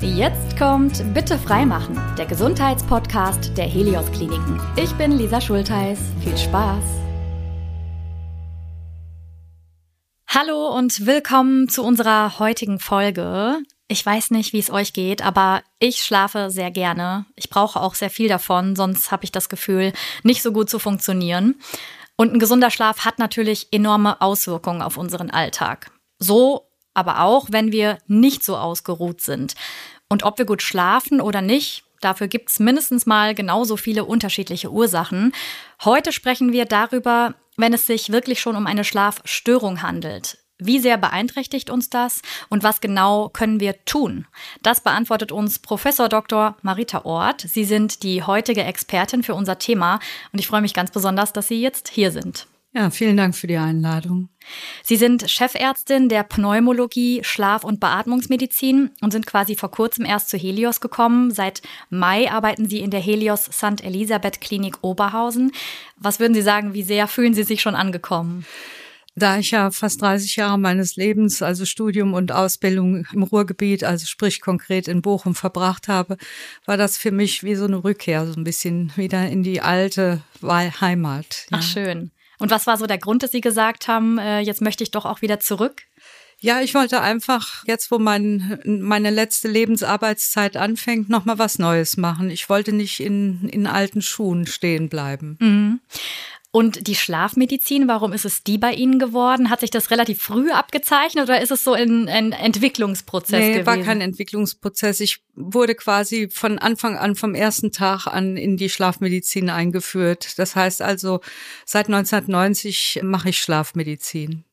[0.00, 4.60] Jetzt kommt Bitte freimachen, der Gesundheitspodcast der Helios Kliniken.
[4.76, 5.98] Ich bin Lisa Schultheiß.
[6.22, 6.84] Viel Spaß.
[10.28, 13.58] Hallo und willkommen zu unserer heutigen Folge.
[13.88, 17.26] Ich weiß nicht, wie es euch geht, aber ich schlafe sehr gerne.
[17.34, 19.92] Ich brauche auch sehr viel davon, sonst habe ich das Gefühl,
[20.22, 21.56] nicht so gut zu funktionieren.
[22.16, 25.90] Und ein gesunder Schlaf hat natürlich enorme Auswirkungen auf unseren Alltag.
[26.20, 26.67] So
[26.98, 29.54] aber auch, wenn wir nicht so ausgeruht sind.
[30.08, 34.72] Und ob wir gut schlafen oder nicht, dafür gibt es mindestens mal genauso viele unterschiedliche
[34.72, 35.32] Ursachen.
[35.84, 40.38] Heute sprechen wir darüber, wenn es sich wirklich schon um eine Schlafstörung handelt.
[40.60, 44.26] Wie sehr beeinträchtigt uns das und was genau können wir tun?
[44.60, 46.56] Das beantwortet uns Professor Dr.
[46.62, 47.42] Marita Ort.
[47.42, 50.00] Sie sind die heutige Expertin für unser Thema
[50.32, 52.48] und ich freue mich ganz besonders, dass Sie jetzt hier sind.
[52.74, 54.28] Ja, vielen Dank für die Einladung.
[54.82, 60.36] Sie sind Chefärztin der Pneumologie, Schlaf- und Beatmungsmedizin und sind quasi vor kurzem erst zu
[60.36, 61.30] Helios gekommen.
[61.30, 63.82] Seit Mai arbeiten Sie in der Helios St.
[63.82, 65.52] Elisabeth Klinik Oberhausen.
[65.96, 68.44] Was würden Sie sagen, wie sehr fühlen Sie sich schon angekommen?
[69.16, 74.06] Da ich ja fast 30 Jahre meines Lebens, also Studium und Ausbildung im Ruhrgebiet, also
[74.06, 76.16] sprich konkret in Bochum verbracht habe,
[76.66, 80.22] war das für mich wie so eine Rückkehr, so ein bisschen wieder in die alte
[80.42, 81.46] Heimat.
[81.50, 81.58] Ja.
[81.58, 82.12] Ach schön.
[82.38, 85.04] Und was war so der Grund, dass Sie gesagt haben, äh, jetzt möchte ich doch
[85.04, 85.82] auch wieder zurück?
[86.40, 91.96] Ja, ich wollte einfach jetzt, wo mein, meine letzte Lebensarbeitszeit anfängt, noch mal was Neues
[91.96, 92.30] machen.
[92.30, 95.36] Ich wollte nicht in, in alten Schuhen stehen bleiben.
[95.40, 95.80] Mhm.
[96.50, 99.50] Und die Schlafmedizin, warum ist es die bei Ihnen geworden?
[99.50, 103.66] Hat sich das relativ früh abgezeichnet oder ist es so ein, ein Entwicklungsprozess nee, gewesen?
[103.66, 105.00] war kein Entwicklungsprozess.
[105.00, 110.38] Ich wurde quasi von Anfang an, vom ersten Tag an in die Schlafmedizin eingeführt.
[110.38, 111.20] Das heißt also,
[111.66, 114.44] seit 1990 mache ich Schlafmedizin.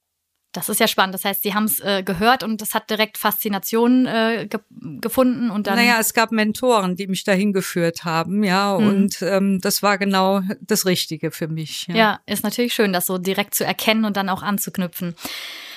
[0.55, 1.13] Das ist ja spannend.
[1.13, 4.59] Das heißt, Sie haben es äh, gehört und das hat direkt Faszination äh, ge
[5.01, 5.75] gefunden und dann.
[5.75, 8.87] Naja, es gab Mentoren, die mich dahin geführt haben, ja, mhm.
[8.87, 11.87] und ähm, das war genau das Richtige für mich.
[11.87, 11.95] Ja.
[11.95, 15.15] ja, ist natürlich schön, das so direkt zu erkennen und dann auch anzuknüpfen.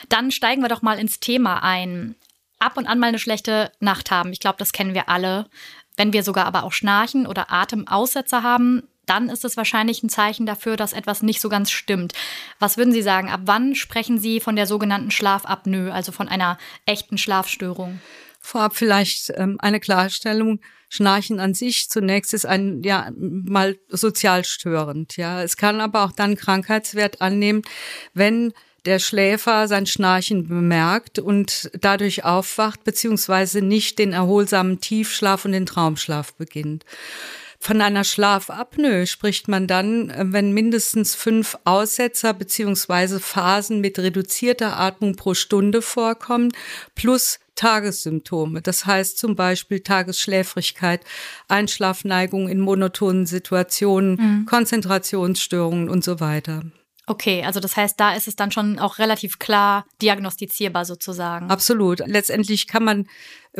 [0.09, 2.15] Dann steigen wir doch mal ins Thema ein.
[2.60, 4.33] Ab und an mal eine schlechte Nacht haben.
[4.33, 5.47] Ich glaube, das kennen wir alle.
[5.97, 10.47] Wenn wir sogar aber auch Schnarchen oder Atemaussetzer haben, dann ist es wahrscheinlich ein Zeichen
[10.47, 12.13] dafür, dass etwas nicht so ganz stimmt.
[12.59, 13.29] Was würden Sie sagen?
[13.31, 18.01] Ab wann sprechen Sie von der sogenannten Schlafapnoe, also von einer echten Schlafstörung?
[18.41, 20.61] Vorab vielleicht ähm, eine Klarstellung.
[20.89, 25.43] Schnarchen an sich zunächst ist ein, ja, mal sozial störend, ja.
[25.43, 27.63] Es kann aber auch dann Krankheitswert annehmen,
[28.15, 28.55] wenn
[28.87, 35.67] der Schläfer sein Schnarchen bemerkt und dadurch aufwacht, beziehungsweise nicht den erholsamen Tiefschlaf und den
[35.67, 36.87] Traumschlaf beginnt.
[37.61, 44.79] Von einer Schlafapnoe spricht man dann, äh, wenn mindestens fünf Aussetzer beziehungsweise Phasen mit reduzierter
[44.79, 46.53] Atmung pro Stunde vorkommen,
[46.95, 48.63] plus Tagessymptome.
[48.63, 51.01] Das heißt zum Beispiel Tagesschläfrigkeit,
[51.49, 54.47] Einschlafneigung in monotonen Situationen, mhm.
[54.47, 56.63] Konzentrationsstörungen und so weiter.
[57.09, 61.51] Okay, also das heißt, da ist es dann schon auch relativ klar diagnostizierbar sozusagen.
[61.51, 62.07] Absolut.
[62.07, 63.09] Letztendlich kann man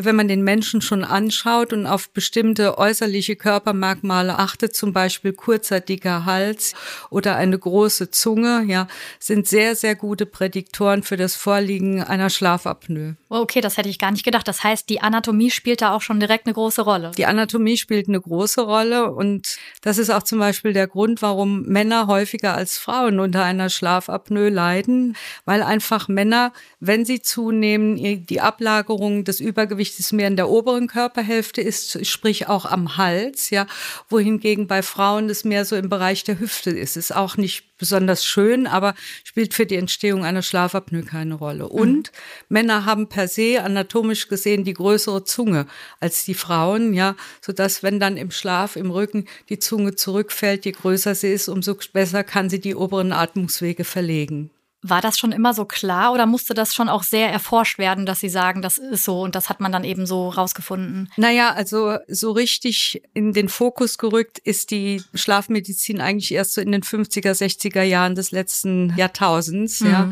[0.01, 5.81] wenn man den Menschen schon anschaut und auf bestimmte äußerliche Körpermerkmale achtet, zum Beispiel kurzer,
[5.81, 6.73] dicker Hals
[7.09, 8.87] oder eine große Zunge, ja,
[9.19, 13.15] sind sehr, sehr gute Prädiktoren für das Vorliegen einer Schlafapnoe.
[13.27, 14.47] Okay, das hätte ich gar nicht gedacht.
[14.47, 17.11] Das heißt, die Anatomie spielt da auch schon direkt eine große Rolle.
[17.17, 21.63] Die Anatomie spielt eine große Rolle und das ist auch zum Beispiel der Grund, warum
[21.63, 28.41] Männer häufiger als Frauen unter einer Schlafapnoe leiden, weil einfach Männer, wenn sie zunehmen, die
[28.41, 33.67] Ablagerung des Übergewichts Gleichgewicht mehr in der oberen Körperhälfte ist, sprich auch am Hals, ja,
[34.09, 36.97] wohingegen bei Frauen das mehr so im Bereich der Hüfte ist.
[36.97, 41.63] Ist auch nicht besonders schön, aber spielt für die Entstehung einer Schlafapnoe keine Rolle.
[41.65, 41.69] Mhm.
[41.69, 42.11] Und
[42.49, 45.65] Männer haben per se anatomisch gesehen die größere Zunge
[45.99, 50.65] als die Frauen, ja, so dass wenn dann im Schlaf im Rücken die Zunge zurückfällt,
[50.65, 54.51] je größer sie ist, umso besser kann sie die oberen Atmungswege verlegen.
[54.81, 58.21] War das schon immer so klar oder musste das schon auch sehr erforscht werden, dass
[58.21, 61.11] Sie sagen, das ist so und das hat man dann eben so rausgefunden?
[61.17, 66.71] Naja, also so richtig in den Fokus gerückt ist die Schlafmedizin eigentlich erst so in
[66.71, 69.89] den 50er, 60er Jahren des letzten Jahrtausends, mhm.
[69.89, 70.11] ja.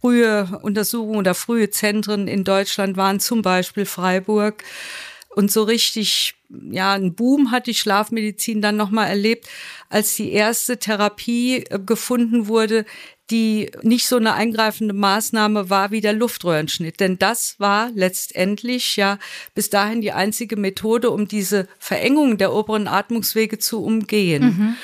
[0.00, 4.62] Frühe Untersuchungen oder frühe Zentren in Deutschland waren zum Beispiel Freiburg.
[5.34, 6.34] Und so richtig,
[6.70, 9.48] ja, ein Boom hat die Schlafmedizin dann nochmal erlebt,
[9.90, 12.86] als die erste Therapie äh, gefunden wurde,
[13.30, 17.00] die nicht so eine eingreifende Maßnahme war wie der Luftröhrenschnitt.
[17.00, 19.18] Denn das war letztendlich ja
[19.54, 24.42] bis dahin die einzige Methode, um diese Verengung der oberen Atmungswege zu umgehen.
[24.44, 24.76] Mhm.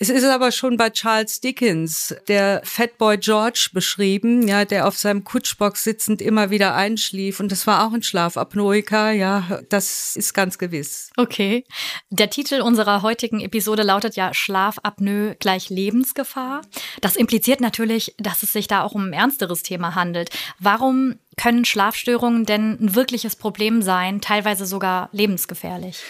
[0.00, 5.24] Es ist aber schon bei Charles Dickens, der Fatboy George beschrieben, ja, der auf seinem
[5.24, 7.40] Kutschbox sitzend immer wieder einschlief.
[7.40, 11.10] Und das war auch ein Schlafapnoiker, ja, das ist ganz gewiss.
[11.16, 11.64] Okay.
[12.10, 16.62] Der Titel unserer heutigen Episode lautet ja Schlafapnoe gleich Lebensgefahr.
[17.00, 20.30] Das impliziert natürlich, dass es sich da auch um ein ernsteres Thema handelt.
[20.60, 26.04] Warum können Schlafstörungen denn ein wirkliches Problem sein, teilweise sogar lebensgefährlich?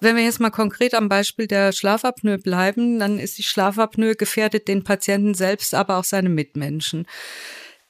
[0.00, 4.68] Wenn wir jetzt mal konkret am Beispiel der Schlafapnoe bleiben, dann ist die Schlafapnoe gefährdet
[4.68, 7.06] den Patienten selbst, aber auch seine Mitmenschen.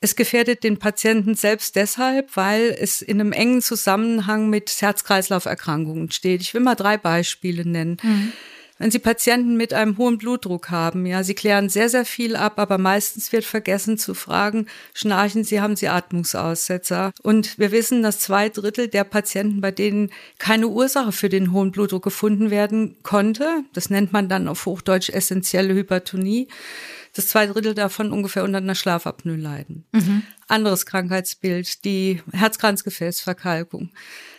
[0.01, 6.43] Es gefährdet den Patienten selbst deshalb, weil es in einem engen Zusammenhang mit Herz-Kreislauf-Erkrankungen steht.
[6.43, 7.97] Ich will mal drei Beispiele nennen.
[8.03, 8.33] Mhm.
[8.79, 12.59] Wenn Sie Patienten mit einem hohen Blutdruck haben, ja, Sie klären sehr, sehr viel ab,
[12.59, 17.13] aber meistens wird vergessen zu fragen, schnarchen Sie, haben Sie Atmungsaussetzer?
[17.23, 21.71] Und wir wissen, dass zwei Drittel der Patienten, bei denen keine Ursache für den hohen
[21.71, 26.49] Blutdruck gefunden werden konnte, das nennt man dann auf Hochdeutsch essentielle Hypertonie,
[27.15, 29.85] dass zwei Drittel davon ungefähr unter einer Schlafapnoe leiden.
[29.93, 30.23] Mhm.
[30.49, 33.91] Anderes Krankheitsbild, die Herzkranzgefäßverkalkung.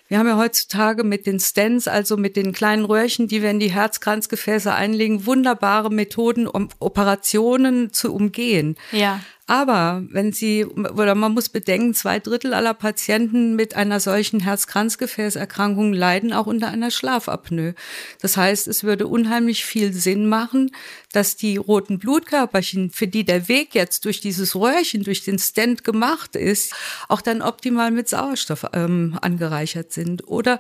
[0.08, 3.60] Wir haben ja heutzutage mit den Stents, also mit den kleinen Röhrchen, die wir in
[3.60, 8.76] die Herzkranzgefäße einlegen, wunderbare Methoden, um Operationen zu umgehen.
[8.92, 9.22] Ja.
[9.48, 15.94] Aber wenn Sie, oder man muss bedenken, zwei Drittel aller Patienten mit einer solchen Herz-Kranzgefäßerkrankung
[15.94, 17.76] leiden auch unter einer Schlafapnoe.
[18.20, 20.72] Das heißt, es würde unheimlich viel Sinn machen,
[21.12, 25.84] dass die roten Blutkörperchen, für die der Weg jetzt durch dieses Röhrchen, durch den Stent
[25.84, 26.74] gemacht ist,
[27.08, 30.28] auch dann optimal mit Sauerstoff ähm, angereichert sind.
[30.28, 30.60] Oder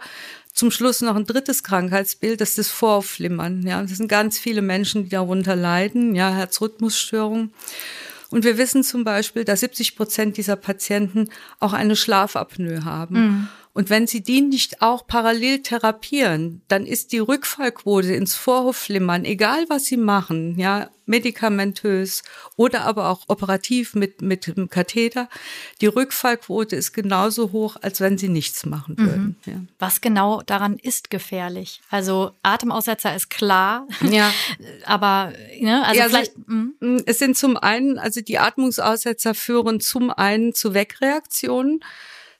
[0.53, 3.65] zum Schluss noch ein drittes Krankheitsbild, das ist das Vorflimmern.
[3.65, 7.51] Ja, das sind ganz viele Menschen, die darunter leiden, ja, Herzrhythmusstörungen.
[8.35, 11.29] Und wir wissen zum Beispiel, dass 70 Prozent dieser Patienten
[11.61, 13.15] auch eine Schlafapnoe haben.
[13.15, 13.47] Mhm.
[13.75, 19.65] Und wenn sie die nicht auch parallel therapieren, dann ist die Rückfallquote ins Vorhofflimmern, egal
[19.67, 22.23] was sie machen, ja, medikamentös
[22.55, 25.27] oder aber auch operativ mit, mit dem Katheter,
[25.81, 29.05] die Rückfallquote ist genauso hoch, als wenn sie nichts machen mhm.
[29.05, 29.37] würden.
[29.45, 29.51] Mhm.
[29.51, 29.59] Ja.
[29.77, 31.81] Was genau daran ist gefährlich?
[31.89, 34.31] Also Atemaussetzer ist klar, ja.
[34.85, 36.33] aber ne, also ja, vielleicht.
[36.37, 41.81] Also, es sind zum einen, also die Atmungsaussetzer führen zum einen zu Wegreaktionen.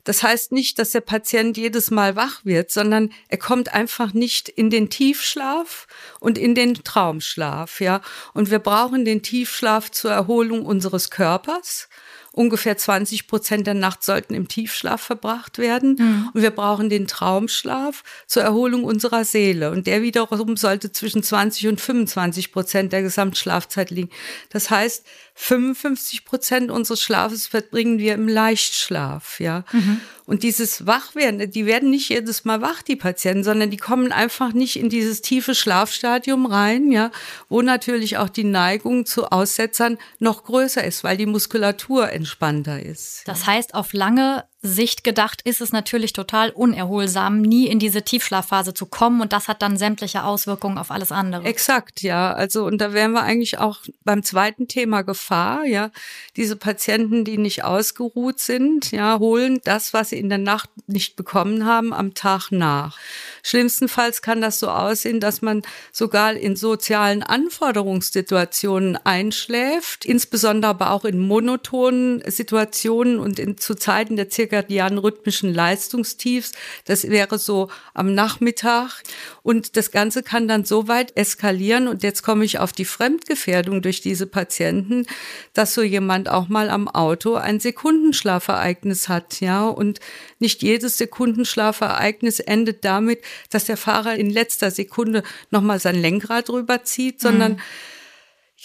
[0.05, 4.47] Das heißt nicht, dass der Patient jedes Mal wach wird, sondern er kommt einfach nicht
[4.47, 5.87] in den Tiefschlaf
[6.21, 8.01] und in den Traumschlaf, ja.
[8.33, 11.89] Und wir brauchen den Tiefschlaf zur Erholung unseres Körpers.
[12.31, 15.95] Ungefähr 20 Prozent der Nacht sollten im Tiefschlaf verbracht werden.
[15.97, 16.29] Mhm.
[16.33, 19.71] Und wir brauchen den Traumschlaf zur Erholung unserer Seele.
[19.71, 24.09] Und der wiederum sollte zwischen 20 und 25 Prozent der Gesamtschlafzeit liegen.
[24.49, 25.05] Das heißt,
[25.37, 29.65] 55 Prozent unseres Schlafes verbringen wir im Leichtschlaf, ja.
[29.73, 29.99] Mhm.
[30.25, 34.53] Und dieses Wachwerden, die werden nicht jedes Mal wach, die Patienten, sondern die kommen einfach
[34.53, 37.11] nicht in dieses tiefe Schlafstadium rein, ja,
[37.49, 43.23] wo natürlich auch die Neigung zu Aussetzern noch größer ist, weil die Muskulatur entspannter ist.
[43.25, 48.73] Das heißt, auf lange Sicht gedacht ist es natürlich total unerholsam, nie in diese Tiefschlafphase
[48.73, 51.45] zu kommen und das hat dann sämtliche Auswirkungen auf alles andere.
[51.45, 52.33] Exakt, ja.
[52.33, 55.91] Also und da wären wir eigentlich auch beim zweiten Thema Gefahr, ja.
[56.35, 61.15] Diese Patienten, die nicht ausgeruht sind, ja, holen das, was sie in der Nacht nicht
[61.15, 62.97] bekommen haben, am Tag nach.
[63.45, 65.61] Schlimmstenfalls kann das so aussehen, dass man
[65.91, 74.15] sogar in sozialen Anforderungssituationen einschläft, insbesondere aber auch in monotonen Situationen und in, zu Zeiten
[74.15, 76.53] der zirkadianen rhythmischen Leistungstiefs.
[76.85, 79.03] Das wäre so am Nachmittag.
[79.43, 81.87] Und das Ganze kann dann so weit eskalieren.
[81.87, 85.05] Und jetzt komme ich auf die Fremdgefährdung durch diese Patienten,
[85.53, 89.67] dass so jemand auch mal am Auto ein Sekundenschlafereignis hat, ja.
[89.67, 89.99] Und
[90.39, 97.21] nicht jedes Sekundenschlafereignis endet damit, dass der Fahrer in letzter Sekunde nochmal sein Lenkrad rüberzieht,
[97.21, 97.61] sondern mhm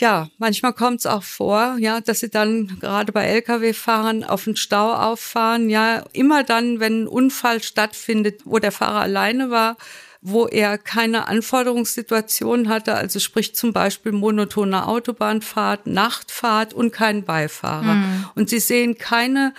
[0.00, 4.56] ja, manchmal kommt es auch vor, ja, dass sie dann gerade bei Lkw-Fahrern auf den
[4.56, 5.68] Stau auffahren.
[5.68, 9.76] Ja, immer dann, wenn ein Unfall stattfindet, wo der Fahrer alleine war,
[10.22, 17.94] wo er keine Anforderungssituation hatte, also sprich zum Beispiel monotone Autobahnfahrt, Nachtfahrt und kein Beifahrer.
[17.94, 18.26] Mhm.
[18.34, 19.54] Und sie sehen keine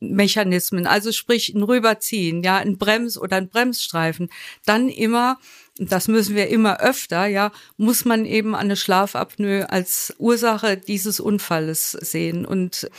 [0.00, 4.30] Abwehrmechanismen, also sprich ein Rüberziehen, ja, ein Brems- oder ein Bremsstreifen.
[4.64, 5.38] Dann immer
[5.78, 11.92] das müssen wir immer öfter, ja, muss man eben eine Schlafapnoe als Ursache dieses Unfalles
[11.92, 12.46] sehen.
[12.46, 12.90] Und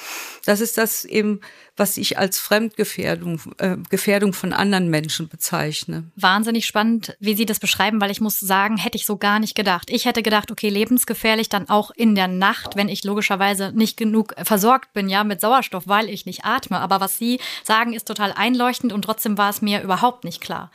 [0.45, 1.41] das ist das eben,
[1.75, 6.05] was ich als Fremdgefährdung, äh, Gefährdung von anderen Menschen bezeichne.
[6.15, 9.55] Wahnsinnig spannend, wie Sie das beschreiben, weil ich muss sagen, hätte ich so gar nicht
[9.55, 9.89] gedacht.
[9.89, 14.35] Ich hätte gedacht, okay, lebensgefährlich dann auch in der Nacht, wenn ich logischerweise nicht genug
[14.43, 16.79] versorgt bin, ja, mit Sauerstoff, weil ich nicht atme.
[16.79, 20.71] Aber was Sie sagen, ist total einleuchtend und trotzdem war es mir überhaupt nicht klar.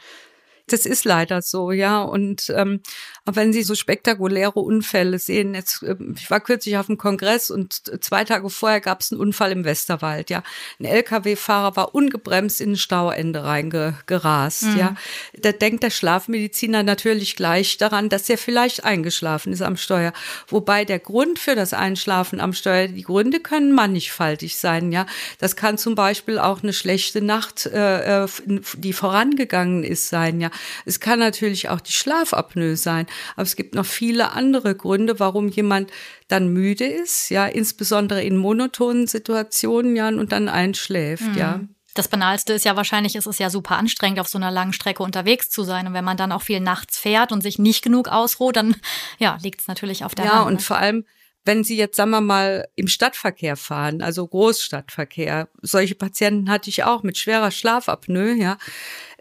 [0.69, 2.03] Das ist leider so, ja.
[2.03, 2.81] Und ähm,
[3.25, 7.53] aber wenn Sie so spektakuläre Unfälle sehen, jetzt, ähm, ich war kürzlich auf dem Kongress
[7.53, 10.43] und zwei Tage vorher gab es einen Unfall im Westerwald, ja.
[10.81, 14.77] Ein LKW-Fahrer war ungebremst in ein Stauende reingerast, mhm.
[14.77, 14.97] ja.
[15.39, 20.13] Da denkt der Schlafmediziner natürlich gleich daran, dass er vielleicht eingeschlafen ist am Steuer.
[20.49, 25.07] Wobei der Grund für das Einschlafen am Steuer, die Gründe können mannigfaltig sein, ja.
[25.39, 28.29] Das kann zum Beispiel auch eine schlechte Nacht, äh, äh
[28.75, 30.51] die vorangegangen ist, sein, ja.
[30.87, 33.07] Es kann natürlich auch die Schlafapnoe sein.
[33.35, 35.91] Aber es gibt noch viele andere Gründe, warum jemand
[36.29, 41.39] dann müde ist, ja, insbesondere in monotonen Situationen, ja, und dann einschläft, mhm.
[41.39, 41.61] ja.
[41.95, 45.03] Das Banalste ist ja wahrscheinlich, ist es ja super anstrengend, auf so einer langen Strecke
[45.03, 45.87] unterwegs zu sein.
[45.87, 48.77] Und wenn man dann auch viel nachts fährt und sich nicht genug ausruht, dann
[49.19, 50.41] ja, liegt es natürlich auf der ja, Hand.
[50.41, 50.61] Ja, und ne?
[50.61, 51.05] vor allem,
[51.45, 56.85] wenn Sie jetzt, sagen wir mal, im Stadtverkehr fahren, also Großstadtverkehr, solche Patienten hatte ich
[56.85, 58.57] auch mit schwerer Schlafapnoe, ja,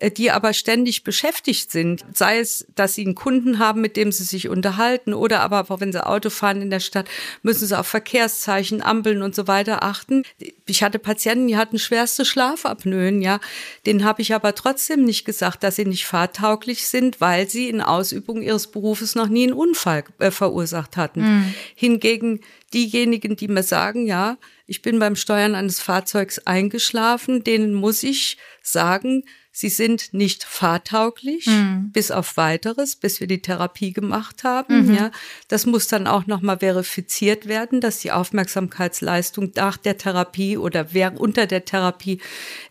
[0.09, 2.03] die aber ständig beschäftigt sind.
[2.13, 5.79] Sei es, dass sie einen Kunden haben, mit dem sie sich unterhalten oder aber auch
[5.79, 7.07] wenn sie Auto fahren in der Stadt,
[7.43, 10.23] müssen sie auf Verkehrszeichen, Ampeln und so weiter achten.
[10.65, 13.39] Ich hatte Patienten, die hatten schwerste Schlafapnoen, ja.
[13.85, 17.81] Den habe ich aber trotzdem nicht gesagt, dass sie nicht fahrtauglich sind, weil sie in
[17.81, 21.21] Ausübung ihres Berufes noch nie einen Unfall äh, verursacht hatten.
[21.21, 21.53] Mhm.
[21.75, 22.39] Hingegen
[22.73, 28.37] diejenigen, die mir sagen, ja, ich bin beim Steuern eines Fahrzeugs eingeschlafen, denen muss ich
[28.61, 31.91] sagen, Sie sind nicht fahrtauglich, mhm.
[31.91, 34.87] bis auf weiteres, bis wir die Therapie gemacht haben.
[34.87, 34.95] Mhm.
[34.95, 35.11] Ja,
[35.49, 41.19] das muss dann auch nochmal verifiziert werden, dass die Aufmerksamkeitsleistung nach der Therapie oder wer
[41.19, 42.21] unter der Therapie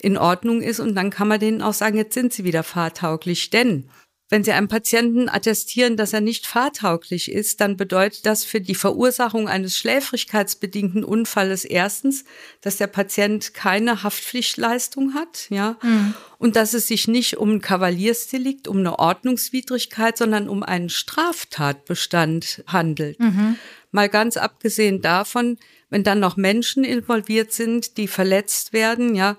[0.00, 0.80] in Ordnung ist.
[0.80, 3.50] Und dann kann man denen auch sagen, jetzt sind sie wieder fahrtauglich.
[3.50, 3.84] Denn
[4.30, 8.76] wenn Sie einem Patienten attestieren, dass er nicht fahrtauglich ist, dann bedeutet das für die
[8.76, 12.24] Verursachung eines schläfrigkeitsbedingten Unfalles erstens,
[12.60, 16.14] dass der Patient keine Haftpflichtleistung hat, ja, mhm.
[16.38, 22.62] und dass es sich nicht um ein Kavaliersdelikt, um eine Ordnungswidrigkeit, sondern um einen Straftatbestand
[22.68, 23.18] handelt.
[23.18, 23.56] Mhm.
[23.90, 25.58] Mal ganz abgesehen davon,
[25.88, 29.36] wenn dann noch Menschen involviert sind, die verletzt werden, ja,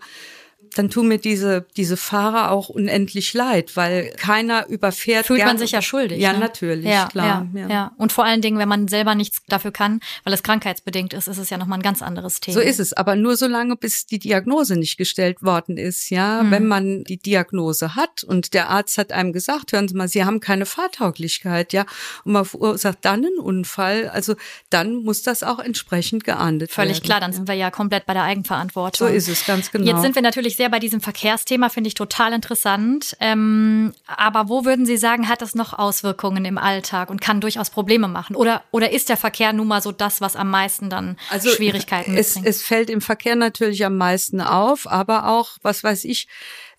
[0.75, 5.25] dann tun mir diese, diese Fahrer auch unendlich leid, weil keiner überfährt.
[5.25, 6.19] Fühlt man sich ja schuldig.
[6.19, 6.39] Ja, ne?
[6.39, 7.47] natürlich, ja, klar.
[7.53, 7.67] Ja, ja.
[7.69, 11.27] ja, Und vor allen Dingen, wenn man selber nichts dafür kann, weil es krankheitsbedingt ist,
[11.27, 12.55] ist es ja nochmal ein ganz anderes Thema.
[12.55, 16.43] So ist es, aber nur so lange, bis die Diagnose nicht gestellt worden ist, ja.
[16.43, 16.51] Mhm.
[16.51, 20.23] Wenn man die Diagnose hat und der Arzt hat einem gesagt, hören Sie mal, Sie
[20.23, 21.85] haben keine Fahrtauglichkeit, ja,
[22.23, 24.35] und man verursacht dann einen Unfall, also
[24.69, 26.95] dann muss das auch entsprechend geahndet Völlig werden.
[26.95, 29.07] Völlig klar, dann sind wir ja komplett bei der Eigenverantwortung.
[29.07, 29.85] So ist es, ganz genau.
[29.85, 33.17] Jetzt sind wir natürlich sehr bei diesem Verkehrsthema, finde ich total interessant.
[33.19, 37.71] Ähm, aber wo würden Sie sagen, hat das noch Auswirkungen im Alltag und kann durchaus
[37.71, 38.35] Probleme machen?
[38.35, 42.15] Oder, oder ist der Verkehr nun mal so das, was am meisten dann also Schwierigkeiten
[42.15, 42.47] es, mitbringt?
[42.47, 46.27] Es fällt im Verkehr natürlich am meisten auf, aber auch, was weiß ich,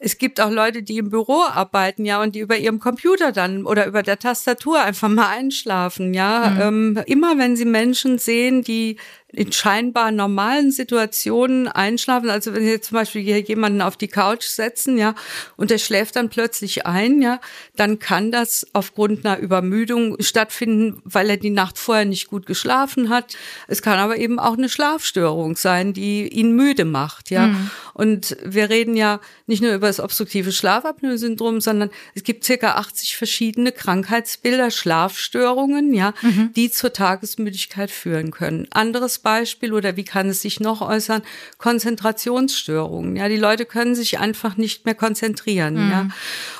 [0.04, 3.64] es gibt auch Leute, die im Büro arbeiten, ja, und die über ihrem Computer dann
[3.64, 6.50] oder über der Tastatur einfach mal einschlafen, ja.
[6.50, 6.96] Mhm.
[6.96, 8.96] Ähm, immer wenn sie Menschen sehen, die
[9.32, 12.28] in scheinbar normalen Situationen einschlafen.
[12.28, 15.14] Also wenn Sie zum Beispiel hier jemanden auf die Couch setzen, ja,
[15.56, 17.40] und der schläft dann plötzlich ein, ja,
[17.74, 23.08] dann kann das aufgrund einer Übermüdung stattfinden, weil er die Nacht vorher nicht gut geschlafen
[23.08, 23.36] hat.
[23.68, 27.46] Es kann aber eben auch eine Schlafstörung sein, die ihn müde macht, ja.
[27.46, 27.70] Mhm.
[27.94, 33.16] Und wir reden ja nicht nur über das obstruktive Schlafapnoe-Syndrom, sondern es gibt circa 80
[33.16, 36.52] verschiedene Krankheitsbilder, Schlafstörungen, ja, mhm.
[36.54, 38.66] die zur Tagesmüdigkeit führen können.
[38.70, 41.22] Anderes Beispiel oder wie kann es sich noch äußern?
[41.58, 43.16] Konzentrationsstörungen.
[43.16, 45.74] Ja, die Leute können sich einfach nicht mehr konzentrieren.
[45.74, 45.90] Mhm.
[45.90, 46.08] Ja,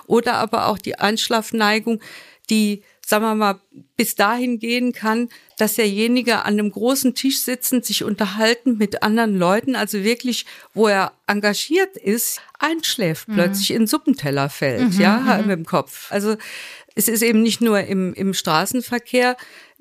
[0.07, 2.01] oder aber auch die Einschlafneigung,
[2.51, 3.61] die sagen wir mal,
[3.97, 5.29] bis dahin gehen kann,
[5.59, 10.89] dass derjenige an einem großen Tisch sitzend sich unterhalten mit anderen Leuten, also wirklich, wo
[10.89, 13.35] er engagiert ist, einschläft, mhm.
[13.35, 15.49] plötzlich in Suppenteller fällt, mhm, ja, mhm.
[15.49, 16.11] mit dem Kopf.
[16.11, 16.37] Also
[16.95, 19.37] es ist eben nicht nur im, im Straßenverkehr,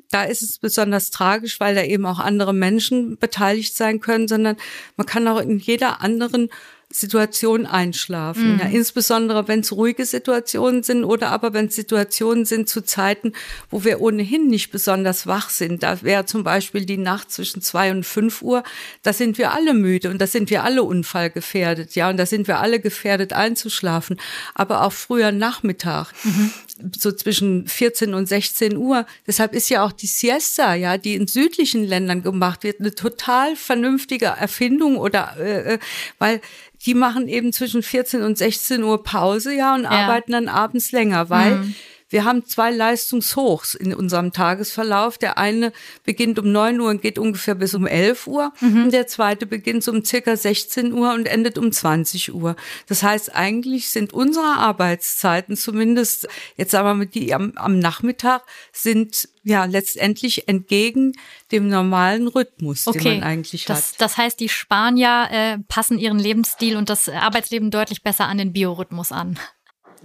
[0.10, 4.58] da ist es besonders tragisch, weil da eben auch andere Menschen beteiligt sein können, sondern
[4.98, 6.50] man kann auch in jeder anderen
[6.92, 8.54] Situation einschlafen.
[8.54, 8.60] Mhm.
[8.60, 13.34] Ja, insbesondere wenn es ruhige Situationen sind oder aber wenn es Situationen sind zu Zeiten,
[13.70, 15.84] wo wir ohnehin nicht besonders wach sind.
[15.84, 18.64] Da wäre zum Beispiel die Nacht zwischen zwei und fünf Uhr.
[19.04, 21.96] Da sind wir alle müde und da sind wir alle unfallgefährdet.
[21.96, 24.20] Ja, und da sind wir alle gefährdet einzuschlafen.
[24.54, 26.12] Aber auch früher Nachmittag.
[26.24, 26.52] Mhm
[27.00, 29.06] so zwischen 14 und 16 Uhr.
[29.28, 33.56] Deshalb ist ja auch die Siesta, ja, die in südlichen Ländern gemacht wird, eine total
[33.56, 35.80] vernünftige Erfindung oder äh, äh
[36.20, 36.42] weil
[36.86, 39.90] die machen eben zwischen 14 und 16 Uhr Pause, ja, und ja.
[39.90, 41.76] arbeiten dann abends länger, weil mhm
[42.12, 45.18] wir haben zwei Leistungshochs in unserem Tagesverlauf.
[45.18, 45.72] Der eine
[46.04, 48.52] beginnt um neun Uhr und geht ungefähr bis um elf Uhr.
[48.60, 48.84] Mhm.
[48.84, 52.58] Und der zweite beginnt um circa 16 Uhr und endet um 20 Uhr.
[52.88, 56.28] Das heißt, eigentlich sind unsere Arbeitszeiten zumindest,
[56.58, 61.14] jetzt sagen wir mal, die am, am Nachmittag sind ja letztendlich entgegen
[61.52, 63.00] dem normalen Rhythmus, okay.
[63.00, 64.02] den man eigentlich das, hat.
[64.02, 68.52] Das heißt, die Spanier äh, passen ihren Lebensstil und das Arbeitsleben deutlich besser an den
[68.52, 69.40] Biorhythmus an.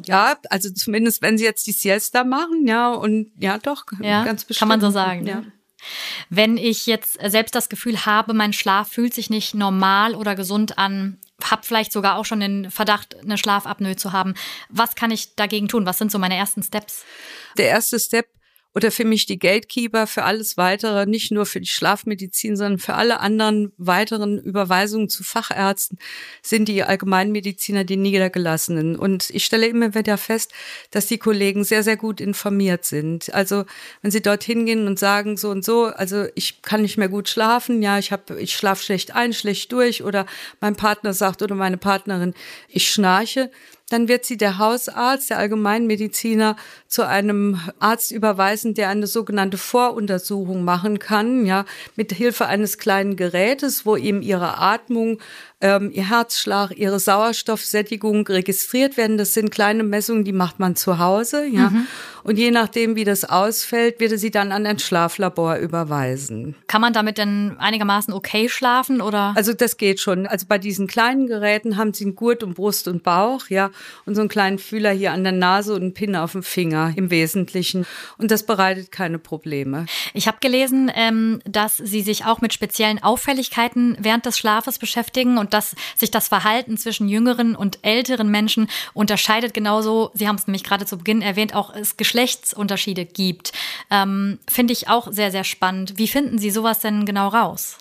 [0.04, 4.44] Ja, also zumindest wenn sie jetzt die Siesta machen, ja, und ja doch, ja, ganz
[4.44, 4.60] bestimmt.
[4.60, 5.24] Kann man so sagen.
[5.24, 5.30] Ne?
[5.30, 5.42] Ja.
[6.30, 10.78] Wenn ich jetzt selbst das Gefühl habe, mein Schlaf fühlt sich nicht normal oder gesund
[10.78, 14.34] an, habe vielleicht sogar auch schon den Verdacht, eine Schlafapnoe zu haben.
[14.68, 15.86] Was kann ich dagegen tun?
[15.86, 17.04] Was sind so meine ersten Steps?
[17.58, 18.26] Der erste Step
[18.76, 22.92] oder für mich die Gatekeeper für alles weitere, nicht nur für die Schlafmedizin, sondern für
[22.92, 25.98] alle anderen weiteren Überweisungen zu Fachärzten
[26.42, 28.96] sind die Allgemeinmediziner, die Niedergelassenen.
[28.96, 30.52] Und ich stelle immer wieder fest,
[30.90, 33.32] dass die Kollegen sehr, sehr gut informiert sind.
[33.32, 33.64] Also
[34.02, 37.30] wenn sie dorthin gehen und sagen so und so, also ich kann nicht mehr gut
[37.30, 40.26] schlafen, ja, ich habe, ich schlafe schlecht ein, schlecht durch oder
[40.60, 42.34] mein Partner sagt oder meine Partnerin,
[42.68, 43.50] ich schnarche,
[43.88, 46.56] dann wird sie der Hausarzt, der Allgemeinmediziner
[46.88, 51.64] zu einem Arzt überweisen, der eine sogenannte Voruntersuchung machen kann, ja,
[51.94, 55.20] mit Hilfe eines kleinen Gerätes, wo ihm ihre Atmung
[55.60, 59.16] ähm, ihr Herzschlag, ihre Sauerstoffsättigung registriert werden.
[59.16, 61.46] Das sind kleine Messungen, die macht man zu Hause.
[61.46, 61.70] Ja.
[61.70, 61.86] Mhm.
[62.26, 66.56] Und je nachdem, wie das ausfällt, wird er sie dann an ein Schlaflabor überweisen.
[66.66, 69.32] Kann man damit denn einigermaßen okay schlafen oder?
[69.36, 70.26] Also das geht schon.
[70.26, 73.70] Also bei diesen kleinen Geräten haben sie einen Gurt um Brust und Bauch, ja,
[74.06, 76.92] und so einen kleinen Fühler hier an der Nase und einen Pin auf dem Finger
[76.96, 77.86] im Wesentlichen.
[78.18, 79.86] Und das bereitet keine Probleme.
[80.12, 85.38] Ich habe gelesen, ähm, dass Sie sich auch mit speziellen Auffälligkeiten während des Schlafes beschäftigen
[85.38, 89.54] und dass sich das Verhalten zwischen jüngeren und älteren Menschen unterscheidet.
[89.54, 93.52] Genauso, Sie haben es nämlich gerade zu Beginn erwähnt, auch es Geschlechtsunterschiede gibt.
[93.90, 95.94] Ähm, Finde ich auch sehr, sehr spannend.
[95.96, 97.78] Wie finden Sie sowas denn genau raus?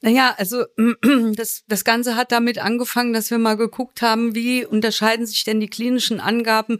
[0.00, 0.64] Naja, also
[1.34, 5.60] das, das Ganze hat damit angefangen, dass wir mal geguckt haben, wie unterscheiden sich denn
[5.60, 6.78] die klinischen Angaben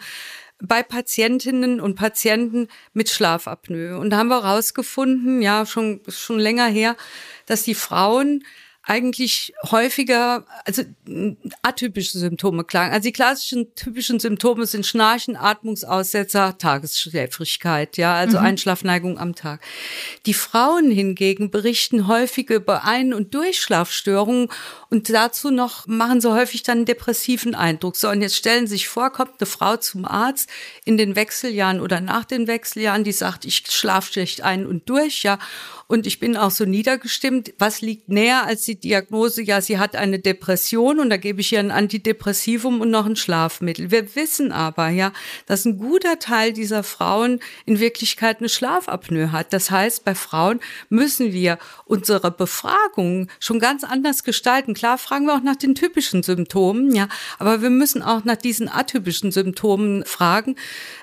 [0.61, 3.99] bei Patientinnen und Patienten mit Schlafapnoe.
[3.99, 6.97] Und da haben wir rausgefunden, ja, schon, schon länger her,
[7.47, 8.45] dass die Frauen
[8.88, 10.83] eigentlich häufiger, also
[11.61, 12.90] atypische Symptome klagen.
[12.90, 18.46] Also die klassischen typischen Symptome sind Schnarchen, Atmungsaussetzer, Tagesschläfrigkeit, ja, also mhm.
[18.46, 19.61] Einschlafneigung am Tag.
[20.24, 24.48] Die Frauen hingegen berichten häufig über Ein- und Durchschlafstörungen
[24.88, 27.94] und dazu noch machen sie häufig dann einen depressiven Eindruck.
[27.94, 30.48] So, und jetzt stellen Sie sich vor, kommt eine Frau zum Arzt
[30.87, 35.24] in den Wechseljahren oder nach den Wechseljahren, die sagt, ich schlafe schlecht ein und durch,
[35.24, 35.38] ja,
[35.88, 37.55] und ich bin auch so niedergestimmt.
[37.59, 39.43] Was liegt näher als die Diagnose?
[39.43, 43.17] Ja, sie hat eine Depression und da gebe ich ihr ein Antidepressivum und noch ein
[43.17, 43.91] Schlafmittel.
[43.91, 45.12] Wir wissen aber, ja,
[45.47, 49.53] dass ein guter Teil dieser Frauen in Wirklichkeit eine Schlafapnoe hat.
[49.53, 54.75] Das heißt, bei Frauen müssen wir unsere Befragung schon ganz anders gestalten.
[54.75, 58.69] Klar fragen wir auch nach den typischen Symptomen, ja, aber wir müssen auch nach diesen
[58.69, 60.57] atypischen Symptomen fragen.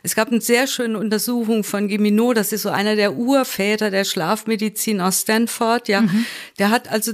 [0.03, 4.03] Es gab eine sehr schöne Untersuchung von Gimino, das ist so einer der Urväter der
[4.03, 6.25] Schlafmedizin Medizin aus Stanford, ja, mhm.
[6.59, 7.13] der hat also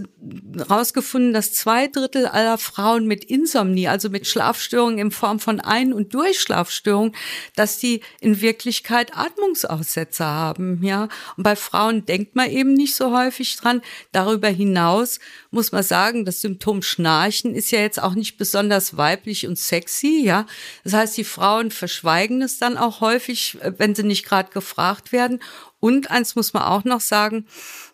[0.69, 5.93] rausgefunden, dass zwei Drittel aller Frauen mit Insomnie, also mit Schlafstörungen in Form von Ein-
[5.93, 7.15] und Durchschlafstörungen,
[7.55, 11.07] dass die in Wirklichkeit Atmungsaussetzer haben, ja.
[11.37, 13.81] Und bei Frauen denkt man eben nicht so häufig dran.
[14.11, 15.19] Darüber hinaus
[15.51, 20.21] muss man sagen, das Symptom Schnarchen ist ja jetzt auch nicht besonders weiblich und sexy,
[20.23, 20.45] ja.
[20.83, 25.11] Das heißt, die Frauen verschweigen es dann auch häufig, äh, wenn sie nicht gerade gefragt
[25.11, 25.39] werden.
[25.81, 27.45] Und eins muss man auch noch sagen,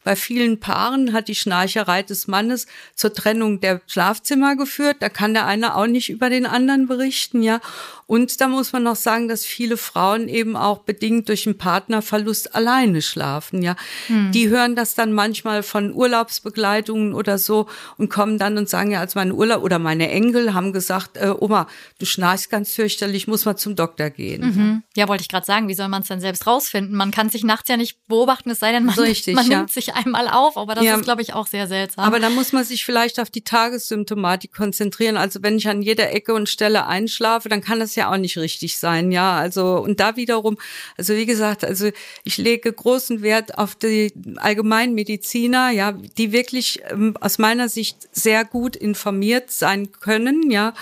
[0.04, 4.98] bei vielen Paaren hat die Schnarcherei des Mannes zur Trennung der Schlafzimmer geführt.
[5.00, 7.60] Da kann der eine auch nicht über den anderen berichten, ja.
[8.06, 12.56] Und da muss man noch sagen, dass viele Frauen eben auch bedingt durch einen Partnerverlust
[12.56, 13.76] alleine schlafen, ja.
[14.08, 14.32] Hm.
[14.34, 19.00] Die hören das dann manchmal von Urlaubsbegleitungen oder so und kommen dann und sagen, ja,
[19.00, 21.68] als mein Urlaub oder meine Enkel haben gesagt, äh, Oma,
[22.00, 24.42] du schnarchst ganz fürchterlich, muss man zum Doktor gehen.
[24.42, 24.84] Mhm.
[24.96, 26.96] Ja, wollte ich gerade sagen, wie soll man es denn selbst rausfinden?
[26.96, 29.58] Man kann sich nachts ja nicht beobachten, es sei denn, man, so richtig, man ja.
[29.60, 32.06] nimmt sich einmal auf, aber das ja, ist, glaube ich, auch sehr seltsam.
[32.06, 35.18] Aber da muss man sich vielleicht auf die Tagessymptomatik konzentrieren.
[35.18, 38.38] Also wenn ich an jeder Ecke und Stelle einschlafe, dann kann das ja auch nicht
[38.38, 39.38] richtig sein, ja.
[39.38, 40.58] Also und da wiederum,
[40.98, 41.90] also wie gesagt, also
[42.24, 48.44] ich lege großen Wert auf die Allgemeinmediziner, ja, die wirklich ähm, aus meiner Sicht sehr
[48.46, 50.74] gut informiert sein können, ja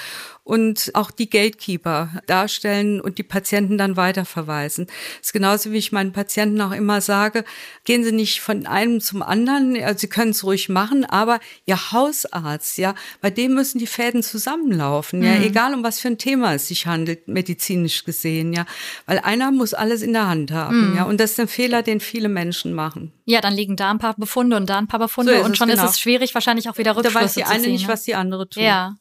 [0.45, 4.85] und auch die Gatekeeper darstellen und die Patienten dann weiterverweisen.
[4.85, 7.43] Das ist genauso wie ich meinen Patienten auch immer sage,
[7.83, 11.91] gehen Sie nicht von einem zum anderen, also Sie können es ruhig machen, aber Ihr
[11.91, 15.43] Hausarzt, ja, bei dem müssen die Fäden zusammenlaufen, ja, mhm.
[15.43, 18.67] egal um was für ein Thema es sich handelt, medizinisch gesehen, ja,
[19.07, 20.97] weil einer muss alles in der Hand haben, mhm.
[20.97, 23.11] ja, und das ist ein Fehler, den viele Menschen machen.
[23.25, 25.69] Ja, dann liegen da ein paar Befunde und da ein paar Befunde so und schon
[25.69, 25.83] genau.
[25.83, 27.93] ist es schwierig, wahrscheinlich auch wieder Rückschlüsse Da weiß die eine ziehen, nicht, ne?
[27.93, 28.61] was die andere tut.
[28.61, 28.95] Ja.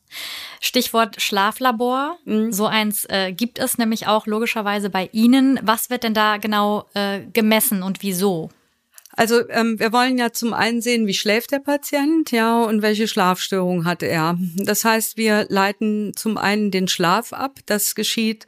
[0.61, 2.18] Stichwort Schlaflabor.
[2.24, 2.53] Mhm.
[2.53, 5.61] So eins äh, gibt es nämlich auch logischerweise bei Ihnen.
[5.62, 8.50] Was wird denn da genau äh, gemessen und wieso?
[9.16, 13.07] Also ähm, wir wollen ja zum einen sehen, wie schläft der Patient, ja, und welche
[13.07, 14.37] Schlafstörung hat er.
[14.57, 17.61] Das heißt, wir leiten zum einen den Schlaf ab.
[17.66, 18.46] Das geschieht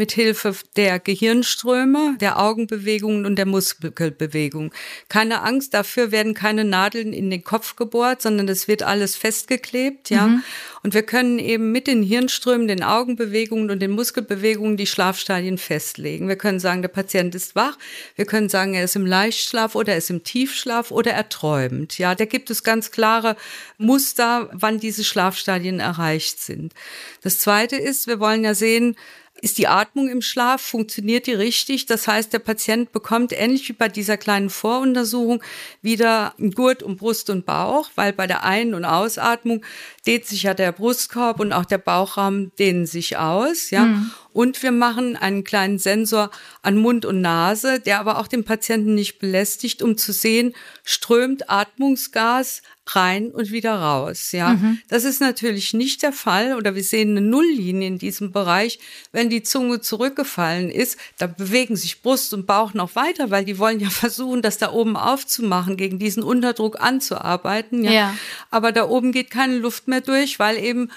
[0.00, 4.72] mit Hilfe der Gehirnströme, der Augenbewegungen und der Muskelbewegung.
[5.10, 10.08] Keine Angst, dafür werden keine Nadeln in den Kopf gebohrt, sondern das wird alles festgeklebt,
[10.08, 10.28] ja.
[10.28, 10.42] Mhm.
[10.82, 16.28] Und wir können eben mit den Hirnströmen, den Augenbewegungen und den Muskelbewegungen die Schlafstadien festlegen.
[16.28, 17.76] Wir können sagen, der Patient ist wach.
[18.16, 21.98] Wir können sagen, er ist im Leichtschlaf oder er ist im Tiefschlaf oder er träumt.
[21.98, 23.36] Ja, da gibt es ganz klare
[23.76, 26.72] Muster, wann diese Schlafstadien erreicht sind.
[27.20, 28.96] Das zweite ist, wir wollen ja sehen,
[29.42, 31.86] ist die Atmung im Schlaf, funktioniert die richtig?
[31.86, 35.42] Das heißt, der Patient bekommt ähnlich wie bei dieser kleinen Voruntersuchung
[35.82, 39.64] wieder ein Gurt um Brust und Bauch, weil bei der Ein- und Ausatmung
[40.06, 43.86] dehnt sich ja der Brustkorb und auch der Bauchraum dehnen sich aus, ja.
[43.86, 44.10] Mhm.
[44.32, 46.30] Und wir machen einen kleinen Sensor
[46.62, 51.50] an Mund und Nase, der aber auch den Patienten nicht belästigt, um zu sehen, strömt
[51.50, 52.62] Atmungsgas
[52.96, 54.32] rein und wieder raus.
[54.32, 54.78] Ja, mhm.
[54.88, 58.78] das ist natürlich nicht der Fall oder wir sehen eine Nulllinie in diesem Bereich.
[59.12, 63.58] Wenn die Zunge zurückgefallen ist, da bewegen sich Brust und Bauch noch weiter, weil die
[63.58, 67.84] wollen ja versuchen, das da oben aufzumachen, gegen diesen Unterdruck anzuarbeiten.
[67.84, 68.14] Ja, ja.
[68.50, 70.90] aber da oben geht keine Luft mehr durch, weil eben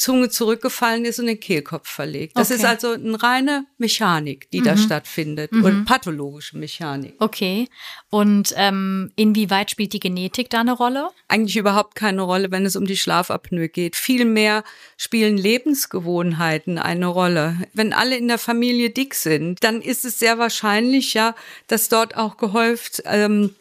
[0.00, 2.38] Zunge zurückgefallen ist und den Kehlkopf verlegt.
[2.38, 2.58] Das okay.
[2.58, 4.64] ist also eine reine Mechanik, die mhm.
[4.64, 5.62] da stattfindet mhm.
[5.62, 7.16] und pathologische Mechanik.
[7.18, 7.68] Okay.
[8.08, 11.10] Und ähm, inwieweit spielt die Genetik da eine Rolle?
[11.28, 13.94] Eigentlich überhaupt keine Rolle, wenn es um die Schlafapnoe geht.
[13.94, 14.64] Vielmehr
[14.96, 17.58] spielen Lebensgewohnheiten eine Rolle.
[17.74, 21.34] Wenn alle in der Familie dick sind, dann ist es sehr wahrscheinlich ja,
[21.66, 23.54] dass dort auch gehäuft ähm,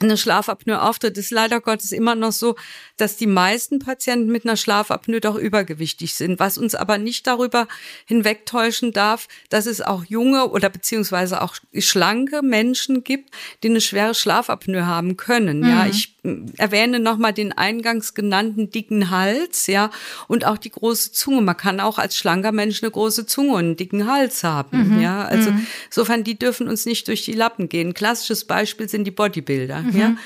[0.00, 2.56] eine Schlafapnoe auftritt, ist leider Gottes immer noch so,
[2.96, 7.66] dass die meisten Patienten mit einer Schlafapnoe doch übergewichtig sind, was uns aber nicht darüber
[8.06, 13.30] hinwegtäuschen darf, dass es auch junge oder beziehungsweise auch schlanke Menschen gibt,
[13.62, 15.60] die eine schwere Schlafapnoe haben können.
[15.60, 15.68] Mhm.
[15.68, 16.16] Ja, ich
[16.56, 19.90] erwähne nochmal den eingangs genannten dicken Hals, ja,
[20.26, 21.40] und auch die große Zunge.
[21.40, 25.00] Man kann auch als schlanker Mensch eine große Zunge und einen dicken Hals haben, mhm.
[25.00, 25.24] ja.
[25.24, 25.66] Also mhm.
[25.86, 27.94] insofern, die dürfen uns nicht durch die Lappen gehen.
[27.94, 30.10] Klassisches Beispiel sind die Bodybuilder, ja.
[30.10, 30.18] Mhm.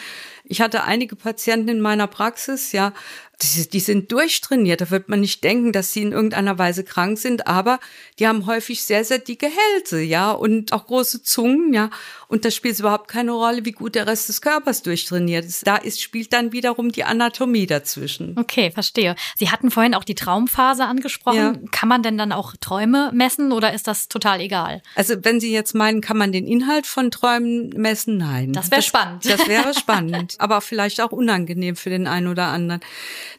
[0.45, 2.93] Ich hatte einige Patienten in meiner Praxis, ja,
[3.41, 4.81] die, die sind durchtrainiert.
[4.81, 7.81] Da wird man nicht denken, dass sie in irgendeiner Weise krank sind, aber
[8.19, 11.91] die haben häufig sehr, sehr dicke Hälse, ja, und auch große Zungen, ja.
[12.33, 15.67] Und da spielt es überhaupt keine Rolle, wie gut der Rest des Körpers durchtrainiert ist.
[15.67, 18.39] Da ist, spielt dann wiederum die Anatomie dazwischen.
[18.39, 19.17] Okay, verstehe.
[19.37, 21.37] Sie hatten vorhin auch die Traumphase angesprochen.
[21.37, 21.53] Ja.
[21.73, 24.81] Kann man denn dann auch Träume messen oder ist das total egal?
[24.95, 28.17] Also, wenn Sie jetzt meinen, kann man den Inhalt von Träumen messen?
[28.17, 28.55] Nein.
[28.55, 29.27] Das wäre spannend.
[29.27, 32.81] Das wäre spannend, aber vielleicht auch unangenehm für den einen oder anderen.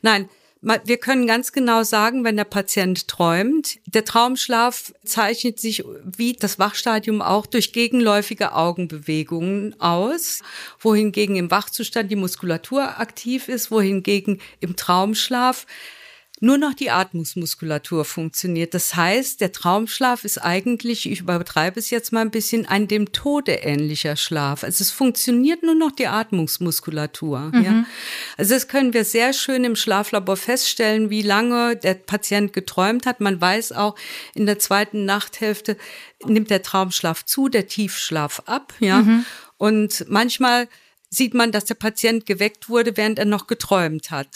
[0.04, 0.30] Nein,
[0.64, 6.58] wir können ganz genau sagen, wenn der Patient träumt, der Traumschlaf zeichnet sich wie das
[6.58, 10.42] Wachstadium auch durch gegenläufige Augenbewegungen aus,
[10.80, 15.66] wohingegen im Wachzustand die Muskulatur aktiv ist, wohingegen im Traumschlaf
[16.44, 18.74] nur noch die Atmungsmuskulatur funktioniert.
[18.74, 23.14] Das heißt, der Traumschlaf ist eigentlich, ich übertreibe es jetzt mal ein bisschen, ein dem
[23.14, 24.66] Tode ähnlicher Schlaf.
[24.66, 27.52] Also es funktioniert nur noch die Atmungsmuskulatur.
[27.54, 27.64] Mhm.
[27.64, 27.86] Ja.
[28.36, 33.22] Also das können wir sehr schön im Schlaflabor feststellen, wie lange der Patient geträumt hat.
[33.22, 33.96] Man weiß auch,
[34.36, 35.78] in der zweiten Nachthälfte
[36.26, 38.74] nimmt der Traumschlaf zu, der Tiefschlaf ab.
[38.82, 39.02] Ja.
[39.02, 39.24] Mhm.
[39.56, 40.68] Und manchmal
[41.10, 44.28] sieht man, dass der Patient geweckt wurde, während er noch geträumt hat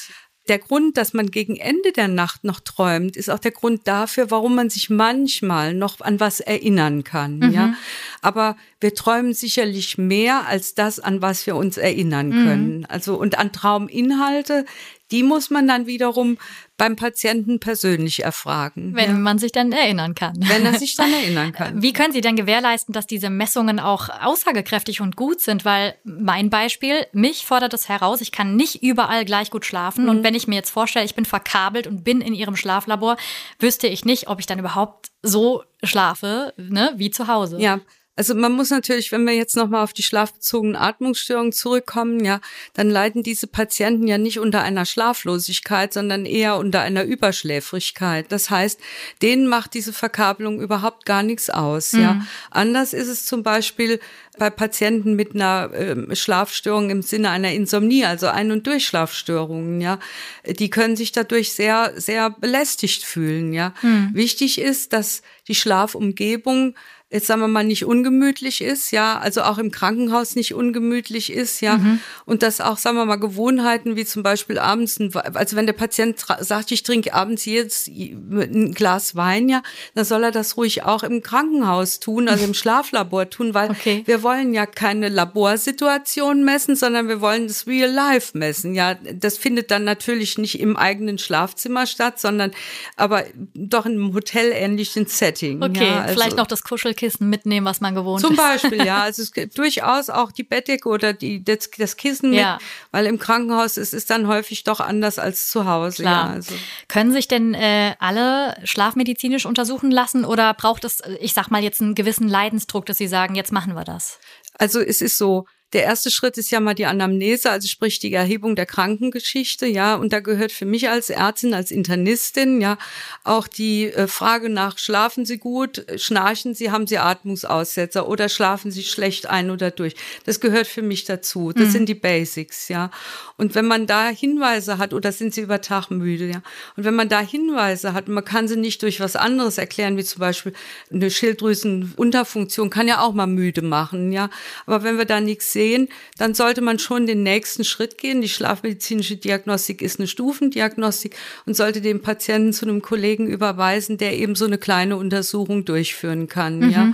[0.50, 4.32] der Grund, dass man gegen Ende der Nacht noch träumt, ist auch der Grund dafür,
[4.32, 7.40] warum man sich manchmal noch an was erinnern kann.
[7.40, 7.52] Mhm.
[7.52, 7.74] Ja,
[8.22, 12.46] aber wir träumen sicherlich mehr als das, an was wir uns erinnern mhm.
[12.46, 12.86] können.
[12.88, 14.66] Also und an Trauminhalte,
[15.12, 16.38] die muss man dann wiederum
[16.76, 18.94] beim Patienten persönlich erfragen.
[18.94, 19.18] Wenn ja.
[19.18, 20.36] man sich dann erinnern kann.
[20.40, 21.82] Wenn er sich dann erinnern kann.
[21.82, 25.66] Wie können Sie denn gewährleisten, dass diese Messungen auch aussagekräftig und gut sind?
[25.66, 30.04] Weil mein Beispiel, mich fordert es heraus, ich kann nicht überall gleich gut schlafen.
[30.04, 30.10] Mhm.
[30.10, 33.18] Und wenn ich mir jetzt vorstelle, ich bin verkabelt und bin in Ihrem Schlaflabor,
[33.60, 37.60] wüsste ich nicht, ob ich dann überhaupt so schlafe, ne, wie zu Hause.
[37.60, 37.80] Ja,
[38.18, 42.42] Also man muss natürlich, wenn wir jetzt nochmal auf die schlafbezogenen Atmungsstörungen zurückkommen, ja,
[42.74, 48.26] dann leiden diese Patienten ja nicht unter einer Schlaflosigkeit, sondern eher unter einer Überschläfrigkeit.
[48.30, 48.80] Das heißt,
[49.22, 51.94] denen macht diese Verkabelung überhaupt gar nichts aus.
[51.94, 52.02] Mhm.
[52.02, 54.00] Ja, anders ist es zum Beispiel
[54.40, 60.00] bei Patienten mit einer äh, Schlafstörung im Sinne einer Insomnie, also Ein- und Durchschlafstörungen, ja,
[60.46, 63.74] die können sich dadurch sehr, sehr belästigt fühlen, ja.
[63.82, 64.10] Mhm.
[64.14, 66.76] Wichtig ist, dass die Schlafumgebung
[67.10, 71.62] jetzt sagen wir mal nicht ungemütlich ist, ja, also auch im Krankenhaus nicht ungemütlich ist,
[71.62, 72.02] ja, mhm.
[72.26, 75.74] und dass auch, sagen wir mal, Gewohnheiten wie zum Beispiel abends, ein, also wenn der
[75.74, 79.62] Patient sagt, ich trinke abends jetzt ein Glas Wein, ja,
[79.96, 84.04] dann soll er das ruhig auch im Krankenhaus tun, also im Schlaflabor tun, weil okay.
[84.06, 89.38] wir wollen ja keine Laborsituation messen, sondern wir wollen das Real Life messen, ja, das
[89.38, 92.52] findet dann natürlich nicht im eigenen Schlafzimmer statt, sondern
[92.98, 95.64] aber doch in einem hotelähnlichen Setting.
[95.64, 98.38] Okay, ja, also, vielleicht noch das Kuschel Kissen mitnehmen, was man gewohnt Zum ist.
[98.38, 99.04] Zum Beispiel, ja.
[99.04, 102.56] Also es gibt durchaus auch die Bettdecke oder die, das, das Kissen ja.
[102.56, 106.04] mit, weil im Krankenhaus ist es dann häufig doch anders als zu Hause.
[106.04, 106.28] Klar.
[106.28, 106.54] Ja, also.
[106.90, 111.82] Können sich denn äh, alle schlafmedizinisch untersuchen lassen oder braucht es, ich sag mal, jetzt
[111.82, 114.20] einen gewissen Leidensdruck, dass Sie sagen, jetzt machen wir das?
[114.60, 118.14] Also es ist so, der erste Schritt ist ja mal die Anamnese, also sprich die
[118.14, 122.78] Erhebung der Krankengeschichte, ja, und da gehört für mich als Ärztin, als Internistin, ja,
[123.26, 128.72] auch die äh, Frage nach, schlafen Sie gut, schnarchen Sie, haben Sie Atmungsaussetzer oder schlafen
[128.72, 129.96] Sie schlecht ein oder durch.
[130.26, 131.52] Das gehört für mich dazu.
[131.52, 131.72] Das mhm.
[131.72, 132.90] sind die Basics, ja.
[133.36, 136.42] Und wenn man da Hinweise hat, oder sind Sie über Tag müde, ja,
[136.78, 140.06] und wenn man da Hinweise hat, man kann sie nicht durch was anderes erklären, wie
[140.06, 140.54] zum Beispiel
[140.92, 144.30] eine Schilddrüsenunterfunktion, kann ja auch mal müde machen, ja.
[144.66, 145.90] Aber wenn wir da nichts sehen,
[146.20, 148.22] dann sollte man schon den nächsten Schritt gehen.
[148.22, 151.16] Die schlafmedizinische Diagnostik ist eine Stufendiagnostik
[151.48, 156.28] und sollte den Patienten zu einem Kollegen überweisen, der eben so eine kleine Untersuchung durchführen
[156.28, 156.70] kann, mhm.
[156.70, 156.94] ja.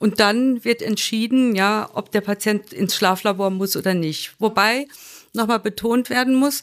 [0.00, 4.32] Und dann wird entschieden, ja, ob der Patient ins Schlaflabor muss oder nicht.
[4.38, 4.86] Wobei
[5.34, 6.62] nochmal betont werden muss,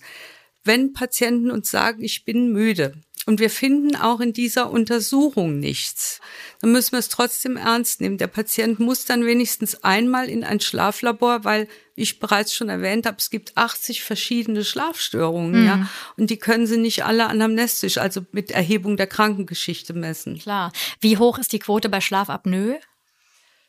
[0.64, 2.94] wenn Patienten uns sagen, ich bin müde,
[3.26, 6.22] und wir finden auch in dieser Untersuchung nichts.
[6.62, 8.18] Dann müssen wir es trotzdem ernst nehmen.
[8.18, 13.08] Der Patient muss dann wenigstens einmal in ein Schlaflabor, weil, wie ich bereits schon erwähnt
[13.08, 15.68] habe, es gibt 80 verschiedene Schlafstörungen, mhm.
[15.68, 15.90] ja.
[16.18, 20.38] Und die können sie nicht alle anamnestisch, also mit Erhebung der Krankengeschichte messen.
[20.38, 20.72] Klar.
[21.02, 22.80] Wie hoch ist die Quote bei Schlafapnoe?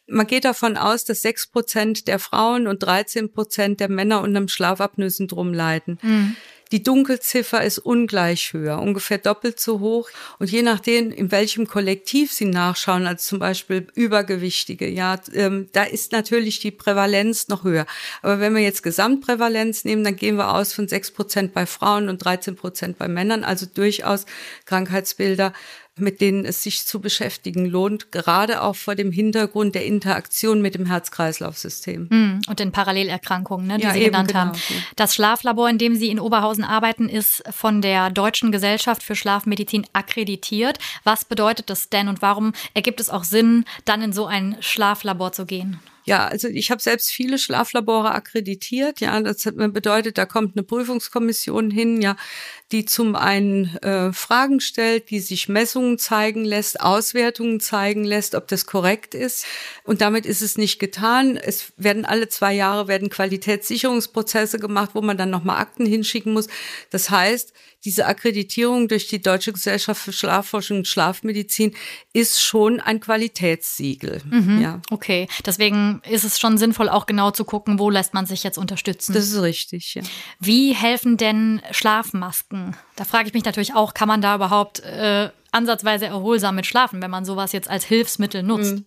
[0.08, 4.38] Man geht davon aus, dass sechs Prozent der Frauen und 13 Prozent der Männer unter
[4.38, 5.98] dem Schlafapnoe-Syndrom leiden.
[6.02, 6.36] Mhm.
[6.72, 10.08] Die Dunkelziffer ist ungleich höher, ungefähr doppelt so hoch.
[10.40, 15.84] Und je nachdem, in welchem Kollektiv Sie nachschauen, als zum Beispiel Übergewichtige, ja, ähm, da
[15.84, 17.86] ist natürlich die Prävalenz noch höher.
[18.22, 22.08] Aber wenn wir jetzt Gesamtprävalenz nehmen, dann gehen wir aus von sechs Prozent bei Frauen
[22.08, 24.26] und 13 Prozent bei Männern, also durchaus
[24.64, 25.52] Krankheitsbilder,
[25.98, 30.74] mit denen es sich zu beschäftigen lohnt, gerade auch vor dem Hintergrund der Interaktion mit
[30.74, 32.08] dem Herz-Kreislauf-System.
[32.10, 34.40] Mm, und den Parallelerkrankungen, ne, die ja, Sie genannt genau.
[34.40, 34.58] haben.
[34.96, 39.86] Das Schlaflabor, in dem Sie in Oberhausen arbeiten, ist von der Deutschen Gesellschaft für Schlafmedizin
[39.94, 40.78] akkreditiert.
[41.04, 45.32] Was bedeutet das denn und warum ergibt es auch Sinn, dann in so ein Schlaflabor
[45.32, 45.80] zu gehen?
[46.06, 49.00] Ja, also ich habe selbst viele Schlaflabore akkreditiert.
[49.00, 52.16] Ja, das bedeutet, da kommt eine Prüfungskommission hin, ja,
[52.72, 58.48] die zum einen äh, Fragen stellt, die sich Messungen zeigen lässt, Auswertungen zeigen lässt, ob
[58.48, 59.46] das korrekt ist.
[59.84, 61.36] Und damit ist es nicht getan.
[61.36, 66.48] Es werden alle zwei Jahre werden Qualitätssicherungsprozesse gemacht, wo man dann nochmal Akten hinschicken muss.
[66.90, 67.52] Das heißt,
[67.86, 71.72] diese Akkreditierung durch die Deutsche Gesellschaft für Schlafforschung und Schlafmedizin
[72.12, 74.22] ist schon ein Qualitätssiegel.
[74.28, 74.82] Mhm, ja.
[74.90, 78.58] Okay, deswegen ist es schon sinnvoll, auch genau zu gucken, wo lässt man sich jetzt
[78.58, 79.12] unterstützen.
[79.12, 80.02] Das ist richtig, ja.
[80.40, 82.55] Wie helfen denn Schlafmasken?
[82.96, 87.02] Da frage ich mich natürlich auch, kann man da überhaupt äh, ansatzweise erholsam mit schlafen,
[87.02, 88.76] wenn man sowas jetzt als Hilfsmittel nutzt?
[88.76, 88.86] Mhm.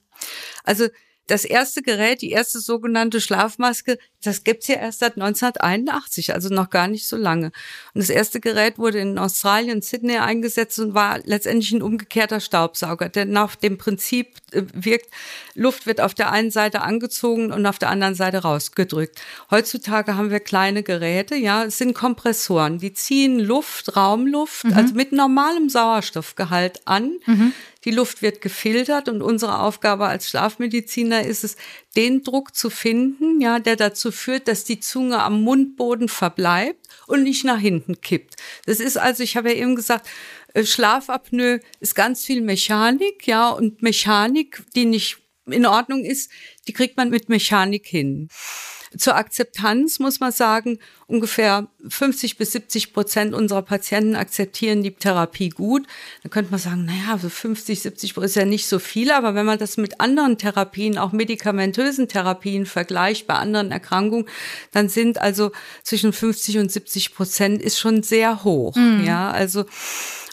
[0.63, 0.87] Also
[1.29, 6.69] das erste Gerät, die erste sogenannte Schlafmaske, das gibt's ja erst seit 1981, also noch
[6.69, 7.51] gar nicht so lange.
[7.93, 13.09] Und das erste Gerät wurde in Australien, Sydney eingesetzt und war letztendlich ein umgekehrter Staubsauger,
[13.09, 15.09] der nach dem Prinzip äh, wirkt,
[15.53, 19.21] Luft wird auf der einen Seite angezogen und auf der anderen Seite rausgedrückt.
[19.51, 24.73] Heutzutage haben wir kleine Geräte, ja, es sind Kompressoren, die ziehen Luft, Raumluft, mhm.
[24.73, 27.19] also mit normalem Sauerstoffgehalt an.
[27.25, 27.53] Mhm
[27.85, 31.55] die Luft wird gefiltert und unsere Aufgabe als Schlafmediziner ist es,
[31.95, 37.23] den Druck zu finden, ja, der dazu führt, dass die Zunge am Mundboden verbleibt und
[37.23, 38.35] nicht nach hinten kippt.
[38.65, 40.07] Das ist also, ich habe ja eben gesagt,
[40.53, 46.31] äh, Schlafapnoe ist ganz viel Mechanik, ja, und Mechanik, die nicht in Ordnung ist,
[46.67, 48.29] die kriegt man mit Mechanik hin.
[48.97, 55.49] Zur Akzeptanz muss man sagen, ungefähr 50 bis 70 Prozent unserer Patienten akzeptieren die Therapie
[55.49, 55.85] gut.
[56.23, 59.35] Da könnte man sagen, naja, so 50, 70 Prozent ist ja nicht so viel, aber
[59.35, 64.25] wenn man das mit anderen Therapien, auch medikamentösen Therapien vergleicht, bei anderen Erkrankungen,
[64.71, 65.51] dann sind also
[65.83, 68.75] zwischen 50 und 70 Prozent ist schon sehr hoch.
[68.75, 69.03] Mhm.
[69.05, 69.65] Ja, also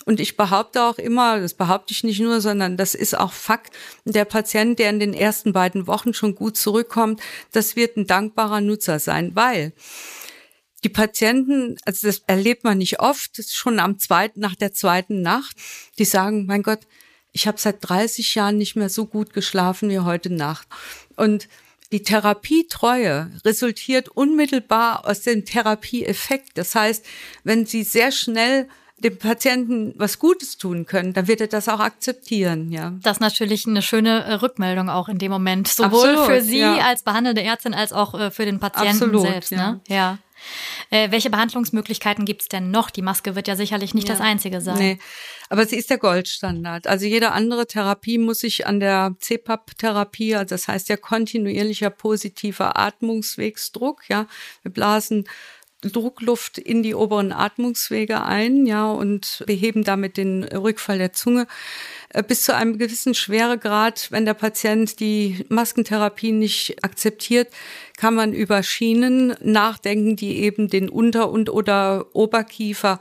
[0.07, 3.75] und ich behaupte auch immer, das behaupte ich nicht nur, sondern das ist auch Fakt,
[4.05, 8.61] der Patient, der in den ersten beiden Wochen schon gut zurückkommt, das wird ein dankbarer
[8.61, 9.73] Nutzer sein, weil
[10.85, 15.57] die Patienten, also das erlebt man nicht oft, schon am zweiten, nach der zweiten Nacht,
[15.99, 16.87] die sagen, mein Gott,
[17.33, 20.69] ich habe seit 30 Jahren nicht mehr so gut geschlafen wie heute Nacht.
[21.17, 21.49] Und
[21.91, 26.57] die Therapietreue resultiert unmittelbar aus dem Therapieeffekt.
[26.57, 27.05] Das heißt,
[27.43, 31.81] wenn Sie sehr schnell dem Patienten was Gutes tun können, dann wird er das auch
[31.81, 32.95] akzeptieren, ja.
[33.03, 36.61] Das ist natürlich eine schöne äh, Rückmeldung auch in dem Moment, sowohl Absolut, für Sie
[36.61, 36.79] ja.
[36.79, 39.81] als behandelnde Ärztin als auch äh, für den Patienten Absolut, selbst, ne?
[39.89, 39.95] Ja.
[39.95, 40.19] ja.
[40.91, 42.91] Äh, welche Behandlungsmöglichkeiten gibt es denn noch?
[42.91, 44.15] Die Maske wird ja sicherlich nicht ja.
[44.15, 44.79] das einzige sein.
[44.79, 44.99] Nee,
[45.49, 46.87] aber sie ist der Goldstandard.
[46.87, 52.79] Also jede andere Therapie muss sich an der CPAP-Therapie, also das heißt ja kontinuierlicher positiver
[52.79, 54.27] Atmungswegsdruck, ja.
[54.63, 55.27] Wir blasen
[55.83, 61.47] Druckluft in die oberen Atmungswege ein, ja, und beheben damit den Rückfall der Zunge
[62.11, 64.11] äh, bis zu einem gewissen Schweregrad.
[64.11, 67.49] Wenn der Patient die Maskentherapie nicht akzeptiert,
[67.97, 72.99] kann man über Schienen nachdenken, die eben den Unter- und oder Oberkiefer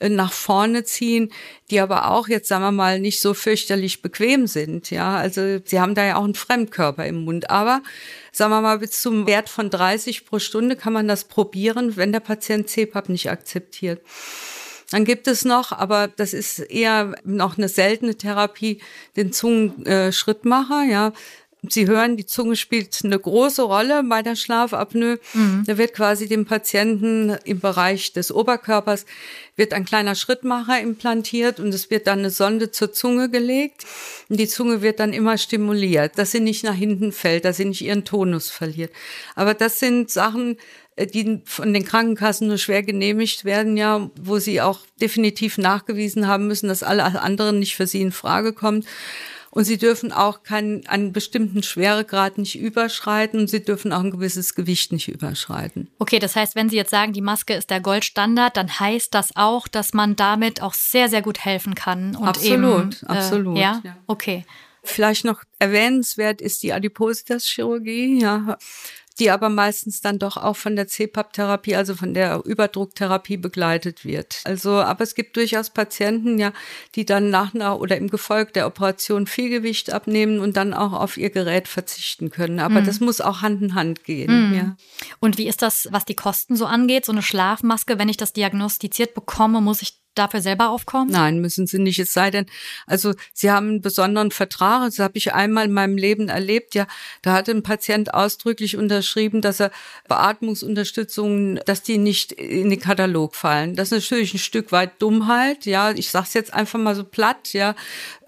[0.00, 1.32] nach vorne ziehen,
[1.70, 4.90] die aber auch jetzt sagen wir mal nicht so fürchterlich bequem sind.
[4.90, 7.82] Ja, also sie haben da ja auch einen Fremdkörper im Mund, aber
[8.32, 12.12] sagen wir mal bis zum Wert von 30 pro Stunde kann man das probieren, wenn
[12.12, 14.00] der Patient CPAP nicht akzeptiert.
[14.90, 18.80] Dann gibt es noch, aber das ist eher noch eine seltene Therapie,
[19.16, 21.12] den Zungenschrittmacher, ja.
[21.68, 25.18] Sie hören, die Zunge spielt eine große Rolle bei der Schlafapnoe.
[25.32, 25.64] Mhm.
[25.66, 29.06] Da wird quasi dem Patienten im Bereich des Oberkörpers
[29.56, 33.84] wird ein kleiner Schrittmacher implantiert und es wird dann eine Sonde zur Zunge gelegt.
[34.28, 37.64] Und die Zunge wird dann immer stimuliert, dass sie nicht nach hinten fällt, dass sie
[37.64, 38.92] nicht ihren Tonus verliert.
[39.36, 40.56] Aber das sind Sachen,
[40.96, 46.26] äh, die von den Krankenkassen nur schwer genehmigt werden, ja, wo sie auch definitiv nachgewiesen
[46.26, 48.86] haben müssen, dass alle anderen nicht für sie in Frage kommt.
[49.54, 54.10] Und sie dürfen auch keinen, einen bestimmten Schweregrad nicht überschreiten und sie dürfen auch ein
[54.10, 55.88] gewisses Gewicht nicht überschreiten.
[56.00, 59.30] Okay, das heißt, wenn Sie jetzt sagen, die Maske ist der Goldstandard, dann heißt das
[59.36, 62.16] auch, dass man damit auch sehr, sehr gut helfen kann.
[62.16, 63.56] Und absolut, eben, äh, absolut.
[63.56, 63.80] Ja?
[63.84, 64.44] ja, okay.
[64.82, 68.58] Vielleicht noch erwähnenswert ist die Adipositas-Chirurgie, ja
[69.18, 74.40] die aber meistens dann doch auch von der CPAP-Therapie, also von der Überdrucktherapie begleitet wird.
[74.44, 76.52] Also, aber es gibt durchaus Patienten, ja,
[76.94, 80.92] die dann nach einer oder im Gefolg der Operation viel Gewicht abnehmen und dann auch
[80.92, 82.58] auf ihr Gerät verzichten können.
[82.58, 82.86] Aber mhm.
[82.86, 84.54] das muss auch Hand in Hand gehen, mhm.
[84.54, 84.76] ja.
[85.20, 87.04] Und wie ist das, was die Kosten so angeht?
[87.04, 91.10] So eine Schlafmaske, wenn ich das diagnostiziert bekomme, muss ich dafür selber aufkommen?
[91.10, 91.98] Nein, müssen sie nicht.
[91.98, 92.46] Es sei denn,
[92.86, 94.84] also sie haben einen besonderen Vertrag.
[94.86, 96.74] Das habe ich einmal in meinem Leben erlebt.
[96.74, 96.86] Ja,
[97.22, 99.70] da hatte ein Patient ausdrücklich unterschrieben, dass er
[100.08, 103.76] Beatmungsunterstützungen, dass die nicht in den Katalog fallen.
[103.76, 105.66] Das ist natürlich ein Stück weit Dummheit.
[105.66, 107.52] Ja, ich sage es jetzt einfach mal so platt.
[107.52, 107.74] Ja,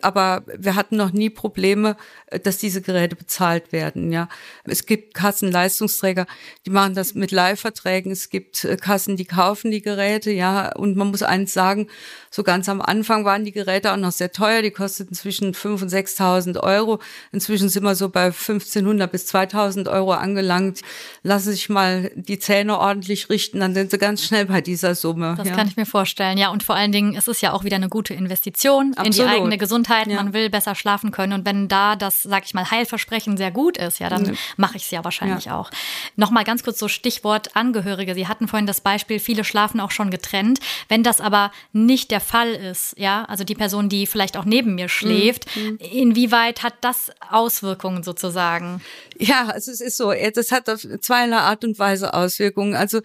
[0.07, 4.12] aber wir hatten noch nie Probleme, äh, dass diese Geräte bezahlt werden.
[4.12, 4.29] Ja,
[4.62, 6.27] es gibt Kassenleistungsträger,
[6.64, 8.12] die machen das mit Leihverträgen.
[8.12, 10.31] Es gibt äh, Kassen, die kaufen die Geräte.
[10.31, 11.88] Ja, und man muss eins sagen:
[12.31, 14.62] So ganz am Anfang waren die Geräte auch noch sehr teuer.
[14.62, 17.01] Die kosteten zwischen 5.000 und 6.000 Euro.
[17.33, 20.83] Inzwischen sind wir so bei 1.500 bis 2.000 Euro angelangt.
[21.25, 25.35] Lassen sich mal die Zähne ordentlich richten, dann sind sie ganz schnell bei dieser Summe.
[25.37, 25.57] Das ja.
[25.57, 26.38] kann ich mir vorstellen.
[26.38, 29.07] Ja, und vor allen Dingen, es ist ja auch wieder eine gute Investition Absolut.
[29.07, 30.23] in die eigene Gesundheit Gesundheit, ja.
[30.23, 31.33] man will besser schlafen können.
[31.33, 34.33] Und wenn da das, sag ich mal, Heilversprechen sehr gut ist, ja, dann ja.
[34.57, 35.59] mache ich es ja wahrscheinlich ja.
[35.59, 35.71] auch.
[36.17, 38.15] Nochmal ganz kurz so Stichwort Angehörige.
[38.15, 40.59] Sie hatten vorhin das Beispiel, viele schlafen auch schon getrennt.
[40.89, 44.75] Wenn das aber nicht der Fall ist, ja, also die Person, die vielleicht auch neben
[44.75, 45.79] mir schläft, mhm.
[45.79, 48.83] inwieweit hat das Auswirkungen sozusagen?
[49.19, 52.75] Ja, also es ist so, das hat auf zweierlei Art und Weise Auswirkungen.
[52.75, 53.01] Also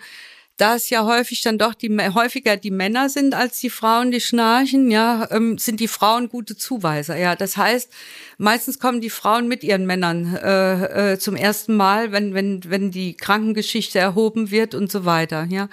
[0.61, 4.21] da es ja häufig dann doch die häufiger die Männer sind als die Frauen, die
[4.21, 7.17] schnarchen, ja, ähm, sind die Frauen gute Zuweiser.
[7.17, 7.91] Ja, das heißt,
[8.37, 12.91] meistens kommen die Frauen mit ihren Männern äh, äh, zum ersten Mal, wenn wenn wenn
[12.91, 15.47] die Krankengeschichte erhoben wird und so weiter.
[15.49, 15.67] Ja.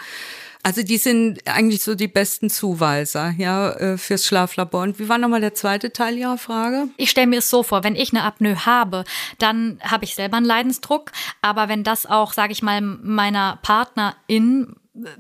[0.63, 4.83] Also die sind eigentlich so die besten Zuweiser, ja, äh, fürs Schlaflabor.
[4.83, 6.89] Und wie war nochmal der zweite Teil Ihrer Frage?
[6.97, 9.05] Ich stelle mir es so vor, wenn ich eine Apnoe habe,
[9.39, 11.13] dann habe ich selber einen Leidensdruck.
[11.43, 14.75] Aber wenn das auch, sage ich mal, meiner Partnerin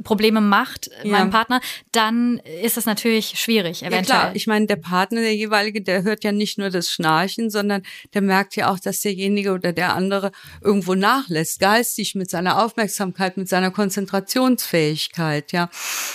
[0.05, 1.11] Probleme macht, ja.
[1.11, 1.61] meinem Partner,
[1.93, 4.03] dann ist es natürlich schwierig, eventuell.
[4.03, 4.37] Ja, klar.
[4.37, 7.83] Ich meine, der Partner, der jeweilige, der hört ja nicht nur das Schnarchen, sondern
[8.14, 13.37] der merkt ja auch, dass derjenige oder der andere irgendwo nachlässt, geistig mit seiner Aufmerksamkeit,
[13.37, 15.71] mit seiner Konzentrationsfähigkeit, ja.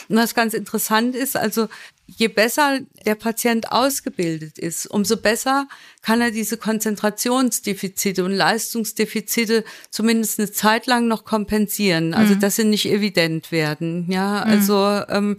[0.10, 1.68] Und was ganz interessant ist, also
[2.06, 5.68] je besser der Patient ausgebildet ist, umso besser
[6.02, 12.14] kann er diese Konzentrationsdefizite und Leistungsdefizite zumindest eine Zeit lang noch kompensieren.
[12.14, 12.40] Also, mhm.
[12.40, 14.08] dass sie nicht evident werden.
[14.10, 14.52] Ja, mhm.
[14.52, 15.38] also, ähm,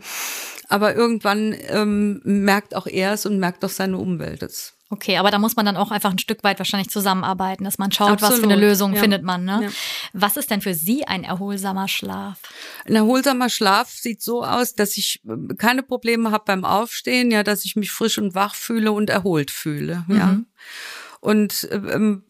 [0.68, 4.73] aber irgendwann ähm, merkt auch er es und merkt auch seine Umwelt es.
[4.90, 7.90] Okay, aber da muss man dann auch einfach ein Stück weit wahrscheinlich zusammenarbeiten, dass man
[7.90, 8.32] schaut, Absolut.
[8.32, 9.00] was für eine Lösung ja.
[9.00, 9.44] findet man.
[9.44, 9.60] Ne?
[9.64, 9.70] Ja.
[10.12, 12.38] Was ist denn für Sie ein erholsamer Schlaf?
[12.84, 17.42] Ein erholsamer Schlaf sieht so aus, dass ich äh, keine Probleme habe beim Aufstehen, ja,
[17.42, 20.04] dass ich mich frisch und wach fühle und erholt fühle.
[20.06, 20.16] Mhm.
[20.16, 20.38] Ja.
[21.24, 22.22] Und ähm,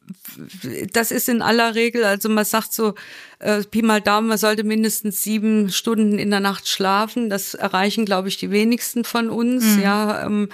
[0.93, 2.95] das ist in aller Regel, also man sagt so,
[3.41, 7.29] äh, Pi mal Daumen, man sollte mindestens sieben Stunden in der Nacht schlafen.
[7.29, 9.65] Das erreichen, glaube ich, die wenigsten von uns.
[9.65, 9.83] Mhm.
[9.83, 10.49] Ja, ähm,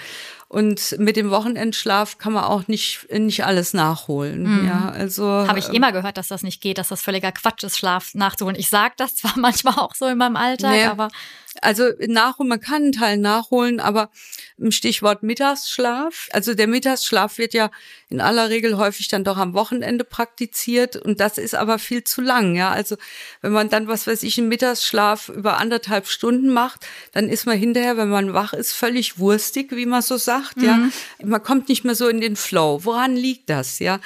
[0.51, 4.43] und mit dem Wochenendschlaf kann man auch nicht, nicht alles nachholen.
[4.43, 4.67] Mhm.
[4.67, 5.25] Ja, also.
[5.25, 8.15] Habe ich ähm, immer gehört, dass das nicht geht, dass das völliger Quatsch ist, Schlaf
[8.15, 8.59] nachzuholen.
[8.59, 10.85] Ich sage das zwar manchmal auch so in meinem Alltag, nee.
[10.87, 11.09] aber.
[11.63, 14.11] Also nachholen, man kann einen Teil nachholen, aber
[14.57, 16.29] im Stichwort Mittagsschlaf.
[16.33, 17.71] Also der Mittagsschlaf wird ja
[18.09, 22.21] in aller Regel häufig dann doch am Wochenende praktiziert und das ist aber viel zu
[22.21, 22.55] lang.
[22.55, 22.97] Ja, also
[23.41, 27.59] wenn man dann was weiß ich einen Mittagsschlaf über anderthalb Stunden macht, dann ist man
[27.59, 30.40] hinterher, wenn man wach ist, völlig wurstig, wie man so sagt.
[30.57, 30.65] Mhm.
[30.65, 30.91] Ja,
[31.25, 32.81] man kommt nicht mehr so in den Flow.
[32.85, 33.79] Woran liegt das?
[33.79, 34.01] Ja,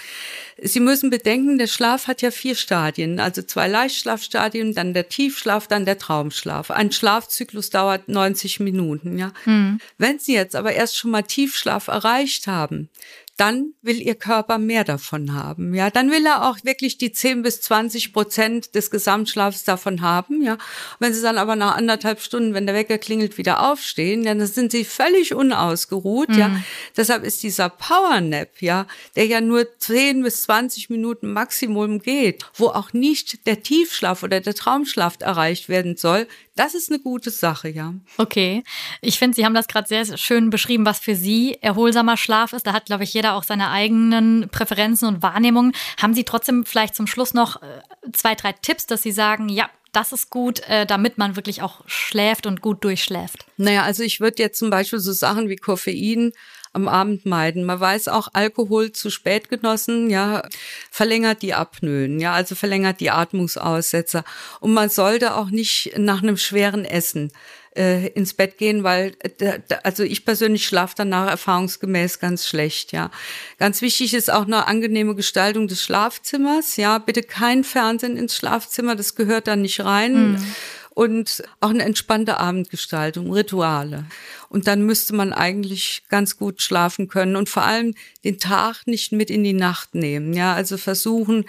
[0.63, 5.67] Sie müssen bedenken, der Schlaf hat ja vier Stadien, also zwei Leichtschlafstadien, dann der Tiefschlaf,
[5.67, 6.71] dann der Traumschlaf.
[6.71, 9.33] Ein Schlafzyklus dauert 90 Minuten, ja.
[9.47, 9.81] Mhm.
[9.99, 12.89] Wenn Sie jetzt aber erst schon mal Tiefschlaf erreicht haben,
[13.37, 15.75] dann will ihr Körper mehr davon haben.
[15.75, 20.43] Ja, dann will er auch wirklich die 10 bis 20 Prozent des Gesamtschlafs davon haben.
[20.43, 20.57] Ja,
[21.01, 24.71] wenn sie dann aber nach anderthalb Stunden, wenn der Wecker klingelt, wieder aufstehen, dann sind
[24.71, 26.29] sie völlig unausgeruht.
[26.29, 26.39] Mhm.
[26.39, 26.61] Ja,
[26.97, 32.45] deshalb ist dieser Power Nap, ja, der ja nur 10 bis 20 Minuten Maximum geht,
[32.55, 37.31] wo auch nicht der Tiefschlaf oder der Traumschlaf erreicht werden soll, das ist eine gute
[37.31, 37.95] Sache, ja.
[38.17, 38.63] Okay.
[39.01, 42.67] Ich finde, Sie haben das gerade sehr schön beschrieben, was für Sie erholsamer Schlaf ist.
[42.67, 45.73] Da hat, glaube ich, jeder auch seine eigenen Präferenzen und Wahrnehmungen.
[46.01, 47.67] Haben Sie trotzdem vielleicht zum Schluss noch äh,
[48.13, 51.83] zwei, drei Tipps, dass Sie sagen, ja, das ist gut, äh, damit man wirklich auch
[51.87, 53.47] schläft und gut durchschläft?
[53.57, 56.33] Naja, also ich würde jetzt zum Beispiel so Sachen wie Koffein
[56.75, 57.65] am Abend meiden.
[57.65, 60.43] Man weiß auch, Alkohol zu spät genossen, ja,
[60.91, 64.25] verlängert die Apnoen, ja, also verlängert die Atmungsaussetzer.
[64.61, 67.33] Und man sollte auch nicht nach einem schweren Essen
[67.77, 73.11] äh, ins Bett gehen, weil äh, also ich persönlich schlafe danach erfahrungsgemäß ganz schlecht, ja.
[73.59, 78.97] Ganz wichtig ist auch eine angenehme Gestaltung des Schlafzimmers, ja, bitte kein Fernsehen ins Schlafzimmer,
[78.97, 80.33] das gehört da nicht rein.
[80.33, 80.47] Mhm
[80.95, 84.07] und auch eine entspannte Abendgestaltung, Rituale.
[84.49, 89.11] Und dann müsste man eigentlich ganz gut schlafen können und vor allem den Tag nicht
[89.11, 90.33] mit in die Nacht nehmen.
[90.35, 91.47] Ja, also versuchen,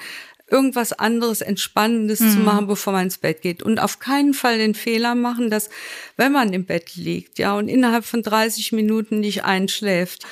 [0.47, 2.31] irgendwas anderes Entspannendes mhm.
[2.31, 3.63] zu machen, bevor man ins Bett geht.
[3.63, 5.69] Und auf keinen Fall den Fehler machen, dass
[6.17, 10.25] wenn man im Bett liegt, ja, und innerhalb von 30 Minuten nicht einschläft,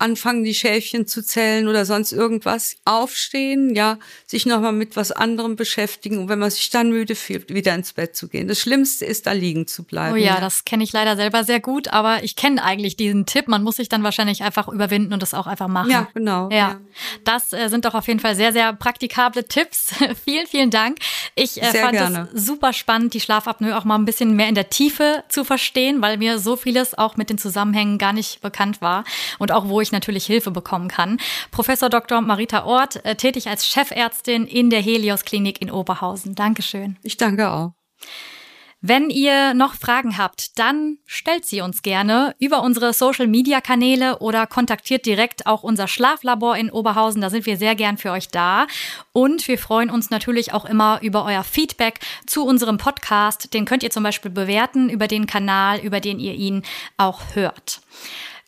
[0.00, 5.56] anfangen, die Schäfchen zu zählen oder sonst irgendwas, aufstehen, ja, sich nochmal mit was anderem
[5.56, 8.48] beschäftigen und wenn man sich dann müde fühlt, wieder ins Bett zu gehen.
[8.48, 10.14] Das Schlimmste ist, da liegen zu bleiben.
[10.14, 13.48] Oh ja, das kenne ich leider selber sehr gut, aber ich kenne eigentlich diesen Tipp.
[13.48, 15.90] Man muss sich dann wahrscheinlich einfach überwinden und das auch einfach machen.
[15.90, 16.48] Ja, genau.
[16.50, 16.80] Ja, ja.
[17.24, 19.94] das äh, sind doch auf jeden Fall sehr, sehr praktikable Tipps.
[20.24, 20.98] vielen, vielen Dank.
[21.34, 22.28] Ich äh, fand gerne.
[22.34, 26.02] es super spannend, die Schlafapnoe auch mal ein bisschen mehr in der Tiefe zu verstehen,
[26.02, 29.04] weil mir so vieles auch mit den Zusammenhängen gar nicht bekannt war
[29.38, 31.18] und auch wo ich ich natürlich Hilfe bekommen kann.
[31.50, 32.20] Professor Dr.
[32.20, 36.34] Marita Ort, äh, tätig als Chefärztin in der Helios Klinik in Oberhausen.
[36.34, 36.96] Dankeschön.
[37.02, 37.72] Ich danke auch.
[38.82, 45.04] Wenn ihr noch Fragen habt, dann stellt sie uns gerne über unsere Social-Media-Kanäle oder kontaktiert
[45.04, 47.20] direkt auch unser Schlaflabor in Oberhausen.
[47.20, 48.66] Da sind wir sehr gern für euch da.
[49.12, 53.52] Und wir freuen uns natürlich auch immer über euer Feedback zu unserem Podcast.
[53.52, 56.62] Den könnt ihr zum Beispiel bewerten über den Kanal, über den ihr ihn
[56.96, 57.82] auch hört.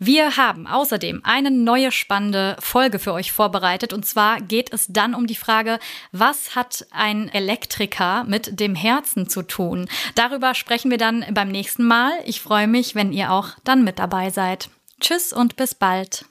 [0.05, 3.93] Wir haben außerdem eine neue spannende Folge für euch vorbereitet.
[3.93, 5.79] Und zwar geht es dann um die Frage,
[6.11, 9.89] was hat ein Elektriker mit dem Herzen zu tun?
[10.17, 12.11] Darüber sprechen wir dann beim nächsten Mal.
[12.25, 14.71] Ich freue mich, wenn ihr auch dann mit dabei seid.
[15.01, 16.25] Tschüss und bis bald.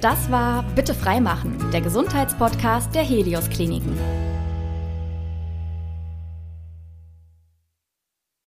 [0.00, 3.98] Das war Bitte freimachen, der Gesundheitspodcast der Helios Kliniken.